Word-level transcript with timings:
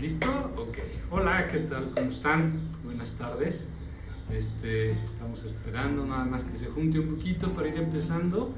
¿Listo? 0.00 0.28
Ok. 0.56 0.78
Hola, 1.12 1.46
¿qué 1.48 1.60
tal? 1.60 1.92
¿Cómo 1.94 2.10
están? 2.10 2.72
Buenas 2.82 3.16
tardes. 3.16 3.68
Este, 4.32 4.90
estamos 5.04 5.44
esperando 5.44 6.04
nada 6.04 6.24
más 6.24 6.42
que 6.42 6.56
se 6.56 6.66
junte 6.66 6.98
un 6.98 7.14
poquito 7.14 7.54
para 7.54 7.68
ir 7.68 7.76
empezando. 7.76 8.52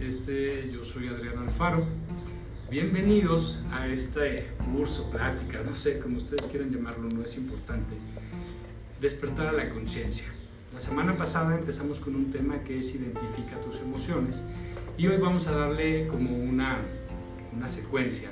Este, 0.00 0.72
yo 0.72 0.84
soy 0.84 1.06
Adrián 1.06 1.38
Alfaro. 1.38 1.84
Bienvenidos 2.68 3.62
a 3.70 3.86
este 3.86 4.48
curso, 4.74 5.08
plática, 5.08 5.60
no 5.64 5.76
sé, 5.76 6.00
como 6.00 6.16
ustedes 6.16 6.46
quieran 6.46 6.70
llamarlo, 6.70 7.08
no 7.08 7.22
es 7.22 7.38
importante. 7.38 7.94
Despertar 9.00 9.46
a 9.46 9.52
la 9.52 9.70
conciencia. 9.70 10.26
La 10.74 10.80
semana 10.80 11.16
pasada 11.16 11.56
empezamos 11.56 12.00
con 12.00 12.16
un 12.16 12.32
tema 12.32 12.64
que 12.64 12.80
es 12.80 12.92
identifica 12.96 13.60
tus 13.60 13.80
emociones 13.80 14.42
y 14.98 15.06
hoy 15.06 15.18
vamos 15.18 15.46
a 15.46 15.52
darle 15.52 16.08
como 16.08 16.36
una, 16.36 16.78
una 17.56 17.68
secuencia. 17.68 18.30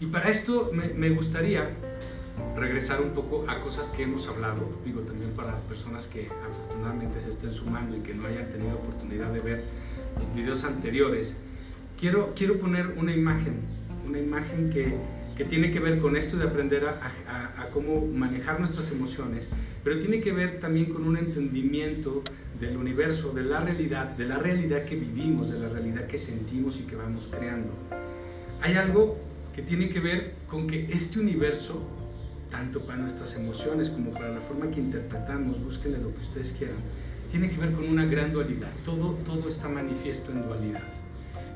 Y 0.00 0.06
para 0.06 0.30
esto 0.30 0.70
me, 0.72 0.88
me 0.94 1.10
gustaría 1.10 1.70
regresar 2.56 3.00
un 3.00 3.10
poco 3.10 3.44
a 3.48 3.60
cosas 3.60 3.88
que 3.90 4.02
hemos 4.02 4.28
hablado, 4.28 4.68
digo 4.84 5.00
también 5.00 5.30
para 5.32 5.52
las 5.52 5.62
personas 5.62 6.06
que 6.06 6.28
afortunadamente 6.46 7.20
se 7.20 7.30
estén 7.30 7.52
sumando 7.52 7.96
y 7.96 8.00
que 8.00 8.14
no 8.14 8.26
hayan 8.26 8.50
tenido 8.50 8.74
oportunidad 8.74 9.32
de 9.32 9.40
ver 9.40 9.64
los 10.18 10.34
videos 10.34 10.64
anteriores, 10.64 11.40
quiero, 11.98 12.32
quiero 12.34 12.58
poner 12.58 12.94
una 12.96 13.12
imagen, 13.12 13.60
una 14.06 14.18
imagen 14.18 14.70
que, 14.70 14.96
que 15.36 15.44
tiene 15.44 15.70
que 15.70 15.80
ver 15.80 16.00
con 16.00 16.16
esto 16.16 16.36
de 16.36 16.44
aprender 16.44 16.84
a, 16.86 17.00
a, 17.28 17.62
a, 17.62 17.70
cómo 17.70 18.06
manejar 18.06 18.58
nuestras 18.58 18.90
emociones, 18.92 19.50
pero 19.82 19.98
tiene 19.98 20.20
que 20.20 20.32
ver 20.32 20.60
también 20.60 20.86
con 20.86 21.04
un 21.04 21.16
entendimiento 21.16 22.22
del 22.60 22.76
universo, 22.76 23.32
de 23.32 23.42
la 23.42 23.60
realidad, 23.60 24.10
de 24.10 24.26
la 24.26 24.38
realidad 24.38 24.84
que 24.84 24.96
vivimos, 24.96 25.50
de 25.50 25.58
la 25.58 25.68
realidad 25.68 26.06
que 26.06 26.18
sentimos 26.18 26.78
y 26.78 26.84
que 26.84 26.94
vamos 26.94 27.28
creando. 27.32 27.72
Hay 28.62 28.76
algo 28.76 29.18
que 29.54 29.62
tiene 29.62 29.88
que 29.88 30.00
ver 30.00 30.34
con 30.48 30.66
que 30.66 30.86
este 30.90 31.20
universo, 31.20 31.82
tanto 32.50 32.80
para 32.84 32.98
nuestras 32.98 33.36
emociones 33.36 33.90
como 33.90 34.10
para 34.10 34.30
la 34.30 34.40
forma 34.40 34.70
que 34.70 34.80
interpretamos, 34.80 35.62
búsquenle 35.62 35.98
lo 35.98 36.12
que 36.12 36.20
ustedes 36.20 36.52
quieran, 36.58 36.76
tiene 37.30 37.50
que 37.50 37.58
ver 37.58 37.72
con 37.72 37.88
una 37.88 38.04
gran 38.04 38.32
dualidad. 38.32 38.70
Todo, 38.84 39.14
todo 39.24 39.48
está 39.48 39.68
manifiesto 39.68 40.32
en 40.32 40.46
dualidad. 40.46 40.82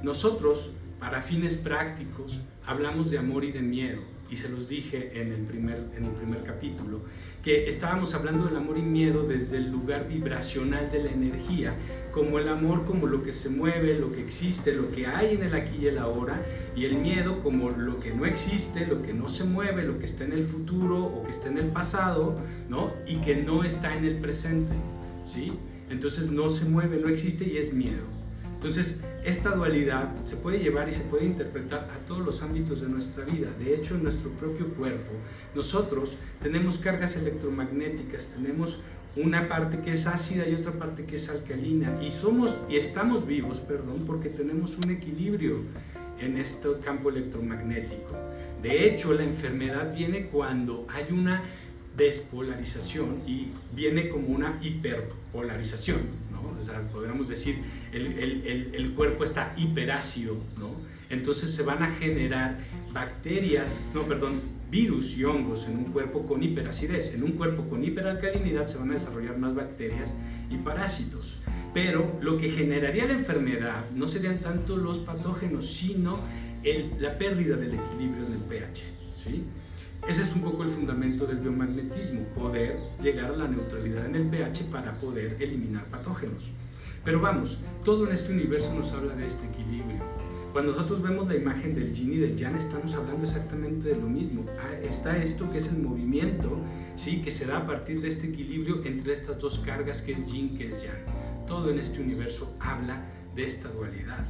Nosotros, 0.02 0.72
para 1.00 1.20
fines 1.20 1.56
prácticos, 1.56 2.40
hablamos 2.66 3.10
de 3.10 3.18
amor 3.18 3.44
y 3.44 3.52
de 3.52 3.62
miedo, 3.62 4.00
y 4.30 4.36
se 4.36 4.48
los 4.48 4.68
dije 4.68 5.20
en 5.20 5.32
el 5.32 5.40
primer, 5.42 5.90
en 5.96 6.04
el 6.04 6.10
primer 6.12 6.42
capítulo, 6.42 7.00
que 7.42 7.68
estábamos 7.68 8.14
hablando 8.14 8.44
del 8.44 8.56
amor 8.56 8.78
y 8.78 8.82
miedo 8.82 9.26
desde 9.26 9.58
el 9.58 9.70
lugar 9.70 10.08
vibracional 10.08 10.90
de 10.90 11.02
la 11.04 11.10
energía, 11.10 11.74
como 12.12 12.38
el 12.38 12.48
amor 12.48 12.84
como 12.84 13.06
lo 13.06 13.22
que 13.22 13.32
se 13.32 13.48
mueve, 13.48 13.98
lo 13.98 14.12
que 14.12 14.20
existe, 14.20 14.72
lo 14.72 14.90
que 14.90 15.06
hay 15.06 15.34
en 15.34 15.44
el 15.44 15.54
aquí 15.54 15.78
y 15.80 15.86
el 15.86 15.98
ahora, 15.98 16.42
y 16.76 16.84
el 16.84 16.96
miedo 16.96 17.42
como 17.42 17.70
lo 17.70 18.00
que 18.00 18.12
no 18.12 18.26
existe, 18.26 18.86
lo 18.86 19.02
que 19.02 19.14
no 19.14 19.28
se 19.28 19.44
mueve, 19.44 19.84
lo 19.84 19.98
que 19.98 20.04
está 20.04 20.24
en 20.24 20.32
el 20.32 20.44
futuro 20.44 21.02
o 21.04 21.24
que 21.24 21.30
está 21.30 21.48
en 21.48 21.58
el 21.58 21.68
pasado, 21.68 22.38
¿no? 22.68 22.92
Y 23.06 23.16
que 23.16 23.36
no 23.36 23.64
está 23.64 23.96
en 23.96 24.04
el 24.04 24.16
presente, 24.16 24.74
¿sí? 25.24 25.52
Entonces 25.90 26.30
no 26.30 26.48
se 26.48 26.66
mueve, 26.66 26.98
no 26.98 27.08
existe 27.08 27.44
y 27.44 27.56
es 27.56 27.72
miedo. 27.72 28.04
Entonces, 28.54 29.04
esta 29.28 29.50
dualidad 29.50 30.08
se 30.24 30.36
puede 30.36 30.58
llevar 30.58 30.88
y 30.88 30.94
se 30.94 31.04
puede 31.04 31.26
interpretar 31.26 31.88
a 31.94 32.06
todos 32.06 32.24
los 32.24 32.42
ámbitos 32.42 32.80
de 32.80 32.88
nuestra 32.88 33.24
vida. 33.24 33.48
De 33.58 33.74
hecho, 33.74 33.94
en 33.94 34.02
nuestro 34.02 34.30
propio 34.30 34.68
cuerpo, 34.74 35.12
nosotros 35.54 36.16
tenemos 36.42 36.78
cargas 36.78 37.16
electromagnéticas, 37.16 38.28
tenemos 38.28 38.80
una 39.16 39.46
parte 39.48 39.80
que 39.80 39.92
es 39.92 40.06
ácida 40.06 40.48
y 40.48 40.54
otra 40.54 40.72
parte 40.72 41.04
que 41.04 41.16
es 41.16 41.28
alcalina 41.28 41.98
y 42.02 42.12
somos 42.12 42.56
y 42.70 42.76
estamos 42.76 43.26
vivos, 43.26 43.58
perdón, 43.58 44.04
porque 44.06 44.30
tenemos 44.30 44.78
un 44.78 44.92
equilibrio 44.92 45.60
en 46.20 46.38
este 46.38 46.68
campo 46.82 47.10
electromagnético. 47.10 48.16
De 48.62 48.86
hecho, 48.86 49.12
la 49.12 49.24
enfermedad 49.24 49.94
viene 49.94 50.26
cuando 50.26 50.86
hay 50.88 51.06
una 51.12 51.42
despolarización 51.96 53.22
y 53.26 53.48
viene 53.74 54.08
como 54.08 54.28
una 54.28 54.58
hiperpolarización. 54.62 56.27
O 56.60 56.64
sea, 56.64 56.80
podríamos 56.88 57.28
decir, 57.28 57.58
el, 57.92 58.06
el, 58.18 58.74
el, 58.74 58.92
cuerpo 58.92 59.24
está 59.24 59.54
hiperácido, 59.56 60.36
¿no? 60.58 60.70
Entonces 61.10 61.50
se 61.54 61.62
van 61.62 61.82
a 61.82 61.88
generar 61.88 62.58
bacterias, 62.92 63.82
no, 63.94 64.02
perdón, 64.02 64.40
virus 64.70 65.16
y 65.16 65.24
hongos 65.24 65.66
en 65.66 65.78
un 65.78 65.84
cuerpo 65.84 66.26
con 66.26 66.42
hiperacidez. 66.42 67.14
En 67.14 67.22
un 67.22 67.32
cuerpo 67.32 67.68
con 67.68 67.82
hiperalcalinidad 67.84 68.66
se 68.66 68.78
van 68.78 68.90
a 68.90 68.94
desarrollar 68.94 69.38
más 69.38 69.54
bacterias 69.54 70.16
y 70.50 70.56
parásitos. 70.58 71.38
Pero 71.72 72.18
lo 72.20 72.38
que 72.38 72.50
generaría 72.50 73.06
la 73.06 73.14
enfermedad 73.14 73.84
no 73.94 74.08
serían 74.08 74.38
tanto 74.38 74.76
los 74.76 74.98
patógenos, 74.98 75.70
sino 75.70 76.18
el, 76.64 76.92
la 76.98 77.16
pérdida 77.18 77.56
del 77.56 77.74
equilibrio 77.74 78.24
del 78.24 78.40
pH. 78.48 78.84
¿sí? 79.14 79.44
Ese 80.08 80.22
es 80.22 80.34
un 80.34 80.40
poco 80.40 80.62
el 80.62 80.70
fundamento 80.70 81.26
del 81.26 81.36
biomagnetismo, 81.36 82.22
poder 82.34 82.78
llegar 83.02 83.30
a 83.30 83.36
la 83.36 83.46
neutralidad 83.46 84.06
en 84.06 84.14
el 84.14 84.26
pH 84.26 84.64
para 84.72 84.92
poder 84.92 85.36
eliminar 85.38 85.84
patógenos. 85.84 86.48
Pero 87.04 87.20
vamos, 87.20 87.58
todo 87.84 88.06
en 88.06 88.14
este 88.14 88.32
universo 88.32 88.72
nos 88.72 88.90
habla 88.92 89.14
de 89.14 89.26
este 89.26 89.46
equilibrio. 89.46 90.02
Cuando 90.54 90.72
nosotros 90.72 91.02
vemos 91.02 91.28
la 91.28 91.36
imagen 91.36 91.74
del 91.74 91.92
yin 91.92 92.14
y 92.14 92.16
del 92.16 92.38
yang, 92.38 92.56
estamos 92.56 92.94
hablando 92.94 93.24
exactamente 93.24 93.90
de 93.90 93.96
lo 93.96 94.08
mismo. 94.08 94.46
Está 94.82 95.18
esto 95.18 95.52
que 95.52 95.58
es 95.58 95.70
el 95.72 95.82
movimiento, 95.82 96.58
¿sí? 96.96 97.20
que 97.20 97.30
se 97.30 97.44
da 97.44 97.58
a 97.58 97.66
partir 97.66 98.00
de 98.00 98.08
este 98.08 98.28
equilibrio 98.28 98.82
entre 98.86 99.12
estas 99.12 99.38
dos 99.38 99.58
cargas 99.58 100.00
que 100.00 100.12
es 100.12 100.24
yin, 100.24 100.56
que 100.56 100.68
es 100.68 100.82
yang. 100.82 101.46
Todo 101.46 101.68
en 101.68 101.78
este 101.78 102.00
universo 102.00 102.56
habla 102.60 103.04
de 103.36 103.44
esta 103.44 103.68
dualidad. 103.68 104.26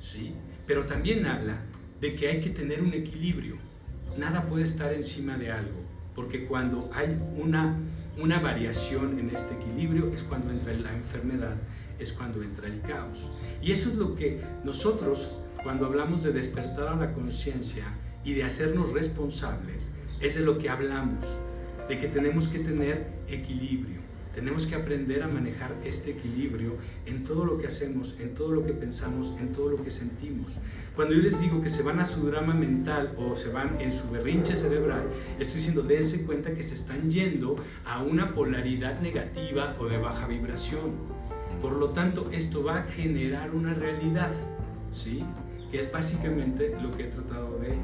¿sí? 0.00 0.32
Pero 0.66 0.86
también 0.86 1.26
habla 1.26 1.58
de 2.00 2.16
que 2.16 2.28
hay 2.28 2.40
que 2.40 2.48
tener 2.48 2.80
un 2.80 2.94
equilibrio 2.94 3.68
nada 4.16 4.44
puede 4.48 4.64
estar 4.64 4.92
encima 4.92 5.36
de 5.36 5.52
algo, 5.52 5.80
porque 6.14 6.46
cuando 6.46 6.90
hay 6.94 7.20
una, 7.36 7.76
una 8.20 8.40
variación 8.40 9.18
en 9.18 9.30
este 9.30 9.54
equilibrio 9.54 10.08
es 10.08 10.22
cuando 10.22 10.50
entra 10.50 10.72
la 10.74 10.94
enfermedad, 10.94 11.56
es 11.98 12.12
cuando 12.12 12.42
entra 12.42 12.66
el 12.66 12.80
caos. 12.80 13.30
Y 13.62 13.72
eso 13.72 13.90
es 13.90 13.96
lo 13.96 14.14
que 14.14 14.42
nosotros, 14.64 15.34
cuando 15.62 15.86
hablamos 15.86 16.22
de 16.22 16.32
despertar 16.32 16.88
a 16.88 16.96
la 16.96 17.12
conciencia 17.12 17.84
y 18.24 18.34
de 18.34 18.44
hacernos 18.44 18.92
responsables, 18.92 19.90
es 20.20 20.36
de 20.36 20.44
lo 20.44 20.58
que 20.58 20.68
hablamos, 20.68 21.24
de 21.88 22.00
que 22.00 22.08
tenemos 22.08 22.48
que 22.48 22.58
tener 22.60 23.06
equilibrio. 23.28 24.07
Tenemos 24.38 24.68
que 24.68 24.76
aprender 24.76 25.24
a 25.24 25.26
manejar 25.26 25.74
este 25.82 26.12
equilibrio 26.12 26.76
en 27.06 27.24
todo 27.24 27.44
lo 27.44 27.58
que 27.58 27.66
hacemos, 27.66 28.16
en 28.20 28.34
todo 28.34 28.52
lo 28.52 28.64
que 28.64 28.72
pensamos, 28.72 29.34
en 29.40 29.52
todo 29.52 29.68
lo 29.70 29.82
que 29.82 29.90
sentimos. 29.90 30.58
Cuando 30.94 31.12
yo 31.16 31.22
les 31.22 31.40
digo 31.40 31.60
que 31.60 31.68
se 31.68 31.82
van 31.82 31.98
a 31.98 32.06
su 32.06 32.24
drama 32.24 32.54
mental 32.54 33.16
o 33.18 33.34
se 33.34 33.50
van 33.50 33.80
en 33.80 33.92
su 33.92 34.08
berrinche 34.10 34.54
cerebral, 34.54 35.08
estoy 35.40 35.56
diciendo, 35.56 35.82
dense 35.82 36.24
cuenta 36.24 36.54
que 36.54 36.62
se 36.62 36.76
están 36.76 37.10
yendo 37.10 37.56
a 37.84 38.00
una 38.04 38.32
polaridad 38.32 39.00
negativa 39.00 39.74
o 39.80 39.86
de 39.86 39.98
baja 39.98 40.28
vibración. 40.28 40.92
Por 41.60 41.72
lo 41.72 41.88
tanto, 41.88 42.30
esto 42.30 42.62
va 42.62 42.76
a 42.76 42.82
generar 42.84 43.50
una 43.50 43.74
realidad, 43.74 44.30
¿sí? 44.92 45.24
Que 45.72 45.80
es 45.80 45.90
básicamente 45.90 46.76
lo 46.80 46.96
que 46.96 47.02
he 47.02 47.08
tratado 47.08 47.58
de 47.58 47.74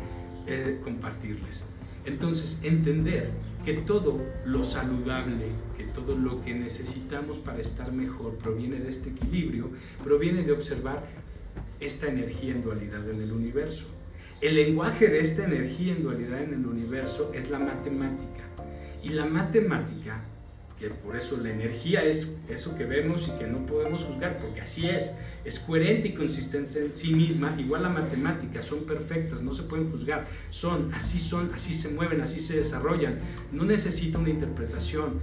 eh, 0.47 0.81
compartirles. 0.85 1.65
Entonces, 2.07 2.61
entender 2.63 3.31
que 3.65 3.75
todo 3.75 4.21
lo 4.45 4.63
saludable, 4.63 5.47
que 5.77 5.85
todo 5.85 6.17
lo 6.17 6.43
que 6.43 6.55
necesitamos 6.55 7.39
para 7.39 7.61
estar 7.61 7.93
mejor 7.93 8.35
proviene 8.35 8.79
de 8.79 8.91
este 8.91 9.11
equilibrio, 9.11 9.71
proviene 10.03 10.43
de 10.43 10.53
observar 10.53 11.07
esta 11.81 12.09
energía 12.09 12.55
en 12.55 12.63
dualidad 12.63 13.09
en 13.09 13.23
el 13.23 13.33
universo. 13.33 13.87
El 14.41 14.57
lenguaje 14.57 15.09
de 15.09 15.21
esta 15.21 15.45
energía 15.45 15.95
en 15.95 16.03
dualidad 16.03 16.43
en 16.43 16.55
el 16.55 16.67
universo 16.67 17.33
es 17.35 17.51
la 17.51 17.59
matemática. 17.59 18.43
Y 19.03 19.11
la 19.11 19.25
matemática, 19.25 20.23
que 20.79 20.91
por 20.91 21.17
eso 21.17 21.37
la 21.37 21.51
energía 21.51 22.05
es 22.05 22.39
eso 22.49 22.77
que 22.77 22.85
vemos 22.85 23.29
y 23.29 23.39
que 23.39 23.47
no 23.47 23.65
podemos 23.65 24.03
juzgar, 24.03 24.39
porque 24.39 24.61
así 24.61 24.89
es, 24.89 25.15
es 25.45 25.61
coherente 25.61 26.09
y 26.09 26.15
consistente 26.15 26.85
en 26.85 26.97
sí 26.97 27.15
misma, 27.15 27.55
igual 27.59 27.83
la 27.83 27.91
matemática, 27.91 28.63
son 28.63 28.81
perfectas, 28.81 29.43
no 29.43 29.55
se 29.55 29.65
pueden 29.65 29.91
juzgar, 29.91 30.27
son, 30.51 30.93
así 30.93 31.21
son, 31.21 31.53
así 31.55 31.75
se 31.75 31.91
mueven, 31.91 32.21
así 32.21 32.41
se 32.41 32.57
desarrollan, 32.57 33.19
no 33.53 33.65
necesita 33.65 34.19
una 34.19 34.31
interpretación. 34.31 35.21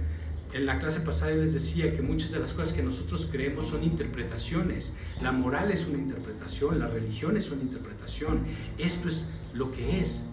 En 0.54 0.66
la 0.66 0.78
clase 0.78 1.00
pasada 1.00 1.32
les 1.32 1.54
decía 1.54 1.94
que 1.94 2.02
muchas 2.02 2.30
de 2.30 2.38
las 2.38 2.52
cosas 2.52 2.74
que 2.74 2.82
nosotros 2.82 3.28
creemos 3.32 3.68
son 3.68 3.82
interpretaciones. 3.84 4.92
La 5.22 5.32
moral 5.32 5.70
es 5.70 5.86
una 5.86 5.96
interpretación, 5.96 6.78
la 6.78 6.88
religión 6.88 7.38
es 7.38 7.50
una 7.50 7.62
interpretación. 7.62 8.40
Esto 8.76 9.08
es 9.08 9.30
lo 9.54 9.72
que 9.72 10.00
es. 10.00 10.24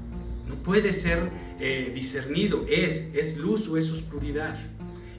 No 0.45 0.55
puede 0.55 0.91
ser 0.91 1.29
eh, 1.61 1.93
discernido. 1.95 2.65
Es, 2.67 3.11
es 3.13 3.37
luz 3.37 3.69
o 3.69 3.77
es 3.77 3.91
oscuridad. 3.91 4.59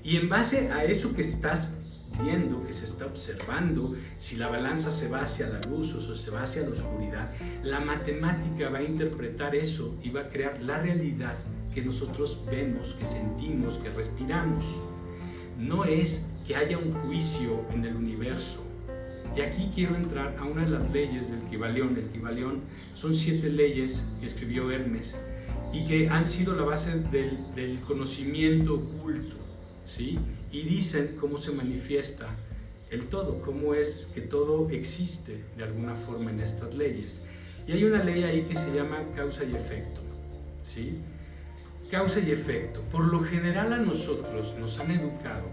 Y 0.02 0.16
en 0.16 0.28
base 0.28 0.70
a 0.70 0.84
eso 0.84 1.14
que 1.14 1.22
estás 1.22 1.74
viendo, 2.22 2.64
que 2.66 2.72
se 2.72 2.84
está 2.84 3.06
observando, 3.06 3.94
si 4.18 4.36
la 4.36 4.48
balanza 4.48 4.92
se 4.92 5.08
va 5.08 5.22
hacia 5.22 5.48
la 5.48 5.60
luz 5.68 5.94
o 5.94 6.16
se 6.16 6.30
va 6.30 6.42
hacia 6.42 6.62
la 6.62 6.70
oscuridad, 6.70 7.30
la 7.62 7.80
matemática 7.80 8.68
va 8.68 8.78
a 8.78 8.82
interpretar 8.82 9.54
eso 9.54 9.94
y 10.02 10.10
va 10.10 10.22
a 10.22 10.28
crear 10.28 10.60
la 10.62 10.80
realidad 10.80 11.36
que 11.74 11.82
nosotros 11.82 12.42
vemos, 12.50 12.94
que 12.94 13.06
sentimos, 13.06 13.76
que 13.76 13.90
respiramos. 13.90 14.80
No 15.58 15.84
es 15.84 16.26
que 16.46 16.56
haya 16.56 16.78
un 16.78 16.92
juicio 16.92 17.64
en 17.72 17.84
el 17.84 17.96
universo, 17.96 18.64
Y 19.36 19.42
aquí 19.42 19.70
quiero 19.72 19.94
entrar 19.94 20.36
a 20.40 20.44
una 20.44 20.64
de 20.64 20.70
las 20.70 20.90
leyes 20.90 21.30
del 21.30 21.40
Kibalión. 21.48 21.96
El 21.96 22.08
Kibalión 22.10 22.62
son 22.96 23.14
siete 23.14 23.48
leyes 23.48 24.08
que 24.18 24.26
escribió 24.26 24.68
Hermes 24.72 25.16
y 25.72 25.86
que 25.86 26.08
han 26.08 26.26
sido 26.26 26.56
la 26.56 26.64
base 26.64 26.98
del, 27.12 27.38
del 27.54 27.80
conocimiento 27.82 28.74
oculto, 28.74 29.36
Y 29.98 30.18
dicen 30.50 31.16
cómo 31.18 31.38
se 31.38 31.52
manifiesta 31.52 32.28
el 32.90 33.06
todo, 33.06 33.40
cómo 33.42 33.74
es 33.74 34.10
que 34.14 34.20
todo 34.20 34.68
existe 34.70 35.44
de 35.56 35.64
alguna 35.64 35.94
forma 35.94 36.30
en 36.30 36.40
estas 36.40 36.74
leyes. 36.74 37.22
Y 37.66 37.72
hay 37.72 37.84
una 37.84 38.02
ley 38.02 38.22
ahí 38.22 38.42
que 38.42 38.56
se 38.56 38.72
llama 38.74 39.04
causa 39.14 39.44
y 39.44 39.54
efecto, 39.54 40.00
¿sí? 40.62 40.98
Causa 41.90 42.20
y 42.20 42.30
efecto. 42.30 42.82
Por 42.90 43.06
lo 43.06 43.20
general 43.22 43.72
a 43.72 43.78
nosotros 43.78 44.56
nos 44.58 44.78
han 44.80 44.92
educado 44.92 45.46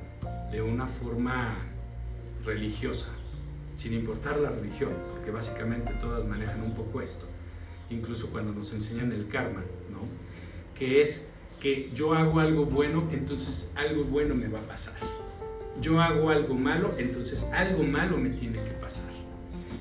de 0.52 0.62
una 0.62 0.88
forma 0.88 1.56
religiosa, 2.46 3.10
sin 3.76 3.94
importar 3.94 4.40
la 4.40 4.50
religión, 4.50 4.94
porque 5.12 5.32
básicamente 5.32 5.94
todas 6.00 6.26
manejan 6.26 6.62
un 6.62 6.74
poco 6.74 7.02
esto, 7.02 7.26
incluso 7.90 8.30
cuando 8.30 8.54
nos 8.54 8.72
enseñan 8.74 9.12
el 9.12 9.28
karma, 9.28 9.64
¿no? 9.92 10.00
Que 10.78 11.02
es 11.02 11.30
que 11.60 11.90
yo 11.94 12.14
hago 12.14 12.40
algo 12.40 12.66
bueno, 12.66 13.08
entonces 13.12 13.74
algo 13.76 14.04
bueno 14.04 14.36
me 14.36 14.48
va 14.48 14.60
a 14.60 14.68
pasar. 14.68 14.96
Yo 15.82 16.02
hago 16.02 16.30
algo 16.30 16.56
malo, 16.56 16.96
entonces 16.98 17.50
algo 17.54 17.84
malo 17.84 18.18
me 18.18 18.30
tiene 18.30 18.64
que 18.64 18.72
pasar. 18.72 19.12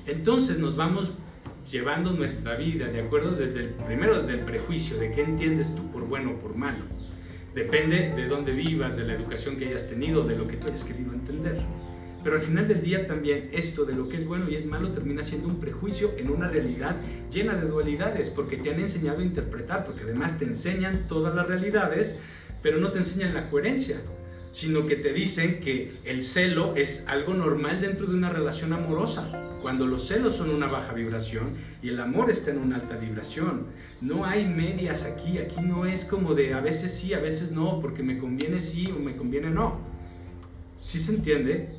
Entonces 0.05 0.59
nos 0.59 0.75
vamos 0.75 1.11
llevando 1.69 2.13
nuestra 2.13 2.55
vida 2.55 2.87
de 2.87 3.01
acuerdo 3.01 3.31
desde 3.31 3.61
el 3.61 3.69
primero 3.69 4.21
desde 4.21 4.35
el 4.35 4.39
prejuicio 4.41 4.97
de 4.97 5.11
qué 5.11 5.23
entiendes 5.23 5.75
tú 5.75 5.91
por 5.91 6.07
bueno 6.07 6.31
o 6.31 6.35
por 6.35 6.55
malo. 6.55 6.85
Depende 7.53 8.13
de 8.15 8.27
dónde 8.27 8.51
vivas, 8.51 8.97
de 8.97 9.05
la 9.05 9.13
educación 9.13 9.57
que 9.57 9.67
hayas 9.67 9.89
tenido, 9.89 10.23
de 10.23 10.37
lo 10.37 10.47
que 10.47 10.57
tú 10.57 10.67
hayas 10.67 10.83
querido 10.83 11.11
entender. 11.11 11.59
Pero 12.23 12.35
al 12.35 12.41
final 12.41 12.67
del 12.67 12.81
día 12.81 13.05
también 13.05 13.49
esto 13.51 13.85
de 13.85 13.93
lo 13.93 14.09
que 14.09 14.17
es 14.17 14.25
bueno 14.25 14.49
y 14.49 14.55
es 14.55 14.65
malo 14.65 14.91
termina 14.91 15.23
siendo 15.23 15.47
un 15.47 15.59
prejuicio 15.59 16.13
en 16.17 16.29
una 16.29 16.49
realidad 16.49 16.97
llena 17.31 17.55
de 17.55 17.67
dualidades, 17.67 18.29
porque 18.29 18.57
te 18.57 18.71
han 18.71 18.79
enseñado 18.79 19.19
a 19.19 19.23
interpretar, 19.23 19.85
porque 19.85 20.03
además 20.03 20.39
te 20.39 20.45
enseñan 20.45 21.07
todas 21.07 21.33
las 21.35 21.47
realidades, 21.47 22.17
pero 22.61 22.79
no 22.79 22.91
te 22.91 22.99
enseñan 22.99 23.33
la 23.33 23.49
coherencia, 23.49 23.97
sino 24.51 24.85
que 24.87 24.95
te 24.95 25.13
dicen 25.13 25.59
que 25.59 25.99
el 26.03 26.23
celo 26.23 26.75
es 26.75 27.07
algo 27.07 27.33
normal 27.33 27.79
dentro 27.79 28.07
de 28.07 28.15
una 28.15 28.29
relación 28.29 28.73
amorosa, 28.73 29.31
cuando 29.61 29.85
los 29.85 30.07
celos 30.07 30.35
son 30.35 30.49
una 30.49 30.67
baja 30.67 30.93
vibración 30.93 31.53
y 31.81 31.89
el 31.89 31.99
amor 31.99 32.29
está 32.29 32.51
en 32.51 32.59
una 32.59 32.77
alta 32.77 32.97
vibración. 32.97 33.67
No 34.01 34.25
hay 34.25 34.45
medias 34.45 35.05
aquí, 35.05 35.39
aquí 35.39 35.61
no 35.61 35.85
es 35.85 36.05
como 36.05 36.33
de 36.35 36.53
a 36.53 36.61
veces 36.61 36.91
sí, 36.91 37.13
a 37.13 37.19
veces 37.19 37.51
no, 37.51 37.79
porque 37.79 38.03
me 38.03 38.17
conviene 38.17 38.61
sí 38.61 38.91
o 38.95 38.99
me 38.99 39.15
conviene 39.15 39.49
no. 39.49 39.79
¿Sí 40.79 40.99
se 40.99 41.15
entiende? 41.15 41.69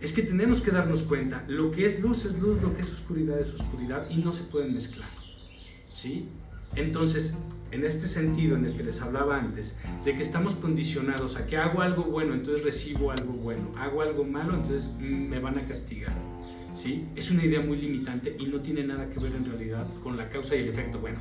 Es 0.00 0.12
que 0.12 0.22
tenemos 0.22 0.62
que 0.62 0.70
darnos 0.70 1.02
cuenta, 1.02 1.44
lo 1.46 1.70
que 1.70 1.86
es 1.86 2.00
luz 2.00 2.24
es 2.24 2.38
luz, 2.38 2.60
lo 2.62 2.74
que 2.74 2.80
es 2.80 2.92
oscuridad 2.92 3.38
es 3.38 3.52
oscuridad 3.52 4.08
y 4.08 4.16
no 4.18 4.32
se 4.32 4.44
pueden 4.44 4.74
mezclar. 4.74 5.10
¿Sí? 5.90 6.28
Entonces, 6.74 7.36
en 7.70 7.84
este 7.84 8.06
sentido 8.06 8.56
en 8.56 8.64
el 8.64 8.76
que 8.76 8.82
les 8.82 9.02
hablaba 9.02 9.38
antes, 9.38 9.78
de 10.04 10.16
que 10.16 10.22
estamos 10.22 10.54
condicionados 10.54 11.36
a 11.36 11.46
que 11.46 11.56
hago 11.56 11.82
algo 11.82 12.04
bueno, 12.04 12.34
entonces 12.34 12.64
recibo 12.64 13.10
algo 13.10 13.34
bueno, 13.34 13.72
hago 13.76 14.02
algo 14.02 14.24
malo, 14.24 14.54
entonces 14.54 14.94
me 14.98 15.38
van 15.38 15.58
a 15.58 15.66
castigar. 15.66 16.14
¿Sí? 16.74 17.08
Es 17.16 17.30
una 17.30 17.44
idea 17.44 17.60
muy 17.60 17.76
limitante 17.78 18.36
y 18.38 18.46
no 18.46 18.60
tiene 18.60 18.84
nada 18.84 19.10
que 19.10 19.18
ver 19.18 19.34
en 19.34 19.44
realidad 19.44 19.86
con 20.02 20.16
la 20.16 20.30
causa 20.30 20.56
y 20.56 20.60
el 20.60 20.68
efecto. 20.68 20.98
Bueno, 21.00 21.20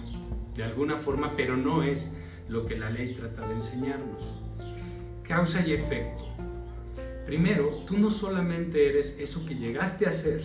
de 0.56 0.64
alguna 0.64 0.96
forma, 0.96 1.34
pero 1.36 1.58
no 1.58 1.84
es 1.84 2.14
lo 2.48 2.66
que 2.66 2.78
la 2.78 2.90
ley 2.90 3.16
trata 3.16 3.48
de 3.48 3.56
enseñarnos. 3.56 4.36
Causa 5.24 5.66
y 5.68 5.74
efecto. 5.74 6.29
Primero, 7.30 7.84
tú 7.86 7.96
no 8.00 8.10
solamente 8.10 8.90
eres 8.90 9.20
eso 9.20 9.46
que 9.46 9.54
llegaste 9.54 10.08
a 10.08 10.14
ser, 10.14 10.42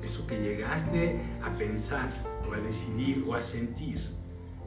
eso 0.00 0.24
que 0.28 0.40
llegaste 0.40 1.18
a 1.42 1.58
pensar 1.58 2.08
o 2.48 2.54
a 2.54 2.58
decidir 2.58 3.24
o 3.26 3.34
a 3.34 3.42
sentir, 3.42 3.98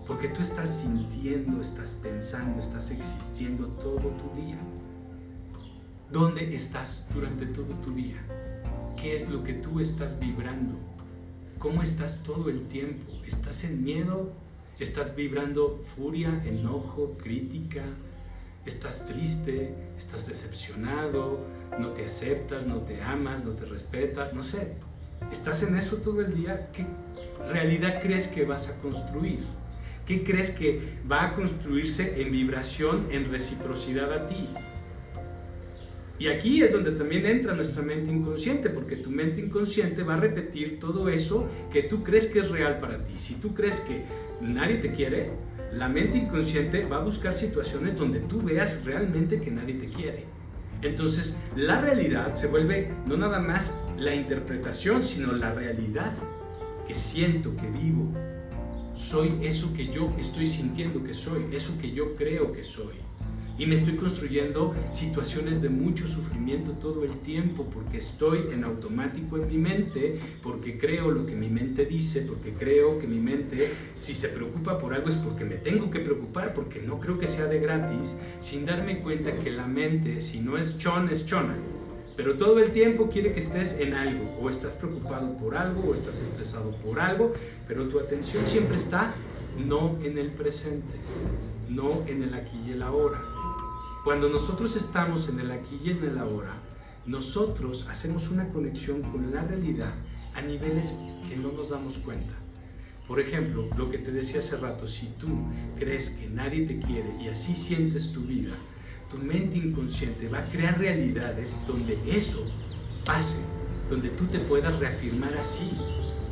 porque 0.05 0.27
tú 0.27 0.41
estás 0.41 0.81
sintiendo, 0.81 1.61
estás 1.61 2.01
pensando, 2.03 2.59
estás 2.59 2.91
existiendo 2.91 3.67
todo 3.67 4.09
tu 4.09 4.41
día. 4.41 4.59
¿Dónde 6.11 6.53
estás 6.53 7.07
durante 7.13 7.45
todo 7.45 7.73
tu 7.81 7.94
día? 7.94 8.21
¿Qué 9.01 9.15
es 9.15 9.29
lo 9.29 9.45
que 9.45 9.53
tú 9.53 9.79
estás 9.79 10.19
vibrando? 10.19 10.73
¿Cómo 11.59 11.81
estás 11.81 12.23
todo 12.23 12.49
el 12.49 12.67
tiempo? 12.67 13.09
¿Estás 13.25 13.63
en 13.63 13.85
miedo? 13.85 14.33
¿Estás 14.79 15.15
vibrando 15.15 15.81
furia, 15.85 16.44
enojo, 16.44 17.15
crítica, 17.17 17.85
estás 18.69 19.07
triste, 19.07 19.73
estás 19.97 20.27
decepcionado, 20.27 21.45
no 21.79 21.89
te 21.89 22.05
aceptas, 22.05 22.67
no 22.67 22.81
te 22.81 23.01
amas, 23.01 23.45
no 23.45 23.51
te 23.51 23.65
respetas, 23.65 24.33
no 24.33 24.43
sé. 24.43 24.73
Estás 25.31 25.63
en 25.63 25.77
eso 25.77 25.97
todo 25.97 26.21
el 26.21 26.35
día. 26.35 26.69
¿Qué 26.73 26.85
realidad 27.51 28.01
crees 28.01 28.27
que 28.27 28.45
vas 28.45 28.69
a 28.69 28.81
construir? 28.81 29.39
¿Qué 30.05 30.23
crees 30.23 30.51
que 30.51 30.99
va 31.09 31.25
a 31.25 31.33
construirse 31.33 32.21
en 32.21 32.31
vibración, 32.31 33.07
en 33.11 33.29
reciprocidad 33.29 34.11
a 34.13 34.27
ti? 34.27 34.47
Y 36.19 36.29
aquí 36.29 36.63
es 36.63 36.71
donde 36.71 36.91
también 36.91 37.25
entra 37.25 37.53
nuestra 37.53 37.83
mente 37.83 38.11
inconsciente, 38.11 38.69
porque 38.69 38.95
tu 38.95 39.11
mente 39.11 39.39
inconsciente 39.41 40.01
va 40.01 40.15
a 40.15 40.19
repetir 40.19 40.79
todo 40.79 41.09
eso 41.09 41.47
que 41.71 41.83
tú 41.83 42.03
crees 42.03 42.27
que 42.27 42.39
es 42.39 42.49
real 42.49 42.79
para 42.79 43.03
ti. 43.03 43.13
Si 43.17 43.35
tú 43.35 43.53
crees 43.53 43.81
que 43.81 44.03
nadie 44.41 44.77
te 44.77 44.91
quiere, 44.91 45.31
la 45.73 45.89
mente 45.89 46.17
inconsciente 46.17 46.85
va 46.85 46.97
a 46.97 47.03
buscar 47.03 47.33
situaciones 47.33 47.97
donde 47.97 48.19
tú 48.21 48.41
veas 48.41 48.83
realmente 48.85 49.41
que 49.41 49.51
nadie 49.51 49.75
te 49.75 49.89
quiere. 49.89 50.25
Entonces, 50.81 51.41
la 51.55 51.81
realidad 51.81 52.35
se 52.35 52.47
vuelve 52.47 52.93
no 53.05 53.17
nada 53.17 53.39
más 53.39 53.79
la 53.97 54.13
interpretación, 54.13 55.03
sino 55.03 55.31
la 55.33 55.51
realidad 55.51 56.13
que 56.87 56.95
siento, 56.95 57.55
que 57.55 57.69
vivo. 57.69 58.13
Soy 58.93 59.39
eso 59.41 59.73
que 59.73 59.87
yo 59.87 60.13
estoy 60.17 60.47
sintiendo 60.47 61.03
que 61.03 61.13
soy, 61.13 61.45
eso 61.51 61.77
que 61.79 61.91
yo 61.91 62.15
creo 62.15 62.51
que 62.51 62.63
soy 62.63 63.06
y 63.57 63.65
me 63.65 63.75
estoy 63.75 63.95
construyendo 63.95 64.75
situaciones 64.92 65.62
de 65.62 65.69
mucho 65.69 66.07
sufrimiento 66.07 66.74
todo 66.74 67.04
el 67.04 67.12
tiempo 67.21 67.65
porque 67.74 67.98
estoy 67.98 68.50
en 68.51 68.63
automático 68.63 69.38
en 69.38 69.48
mi 69.48 69.57
mente, 69.57 70.19
porque 70.44 70.77
creo 70.77 71.12
lo 71.12 71.25
que 71.25 71.36
mi 71.36 71.50
mente 71.50 71.86
dice, 71.86 72.21
porque 72.21 72.54
creo 72.54 73.00
que 73.00 73.07
mi 73.07 73.19
mente 73.19 73.71
si 73.95 74.13
se 74.13 74.30
preocupa 74.30 74.77
por 74.77 74.94
algo 74.94 75.09
es 75.09 75.15
porque 75.15 75.44
me 75.44 75.56
tengo 75.56 75.89
que 75.89 76.00
preocupar, 76.00 76.54
porque 76.54 76.81
no 76.81 77.00
creo 77.00 77.18
que 77.18 77.27
sea 77.27 77.45
de 77.45 77.59
gratis, 77.59 78.18
sin 78.42 78.65
darme 78.65 79.00
cuenta 79.00 79.36
que 79.38 79.51
la 79.51 79.65
mente 79.65 80.21
si 80.21 80.39
no 80.39 80.57
es 80.57 80.77
chon 80.77 81.09
es 81.09 81.25
chona. 81.25 81.56
Pero 82.15 82.36
todo 82.36 82.59
el 82.59 82.71
tiempo 82.71 83.12
quiere 83.12 83.31
que 83.33 83.39
estés 83.39 83.80
en 83.80 83.94
algo, 83.94 84.38
o 84.42 84.50
estás 84.50 84.75
preocupado 84.75 85.38
por 85.38 85.56
algo, 85.56 85.92
o 85.92 85.94
estás 85.94 86.19
estresado 86.19 86.71
por 86.83 87.00
algo, 87.00 87.33
pero 87.68 87.88
tu 87.89 88.00
atención 88.00 88.44
siempre 88.45 88.77
está 88.77 89.14
no 89.66 89.97
en 90.02 90.18
el 90.18 90.30
presente, 90.30 90.95
no 91.69 92.04
en 92.07 92.23
el 92.23 92.33
aquí 92.33 92.57
y 92.68 92.71
el 92.71 92.81
ahora. 92.81 93.21
Cuando 94.07 94.30
nosotros 94.30 94.78
estamos 94.78 95.28
en 95.28 95.42
el 95.42 95.52
aquí 95.52 95.81
y 95.83 95.90
en 95.90 96.02
el 96.02 96.18
ahora, 96.18 96.54
nosotros 97.06 97.87
hacemos 97.90 98.30
una 98.30 98.47
conexión 98.54 99.02
con 99.02 99.33
la 99.33 99.44
realidad 99.44 99.94
a 100.33 100.42
niveles 100.42 100.95
que 101.28 101.35
no 101.35 101.52
nos 101.52 101.71
damos 101.71 101.97
cuenta. 101.97 102.31
Por 103.06 103.19
ejemplo, 103.19 103.68
lo 103.76 103.92
que 103.92 103.97
te 103.97 104.14
decía 104.14 104.40
hace 104.40 104.56
rato, 104.56 104.87
si 104.87 105.07
tú 105.19 105.28
crees 105.78 106.11
que 106.11 106.30
nadie 106.30 106.66
te 106.66 106.80
quiere 106.80 107.21
y 107.21 107.28
así 107.28 107.57
sientes 107.57 108.14
tu 108.14 108.21
vida, 108.21 108.54
tu 109.11 109.18
mente 109.18 109.57
inconsciente 109.57 110.30
va 110.30 110.37
a 110.37 110.49
crear 110.49 110.80
realidades 110.80 111.57
donde 111.68 111.99
eso 112.09 112.49
pase, 113.04 113.42
donde 113.90 114.07
tú 114.11 114.23
te 114.28 114.40
puedas 114.40 114.80
reafirmar 114.80 115.33
así. 115.33 115.69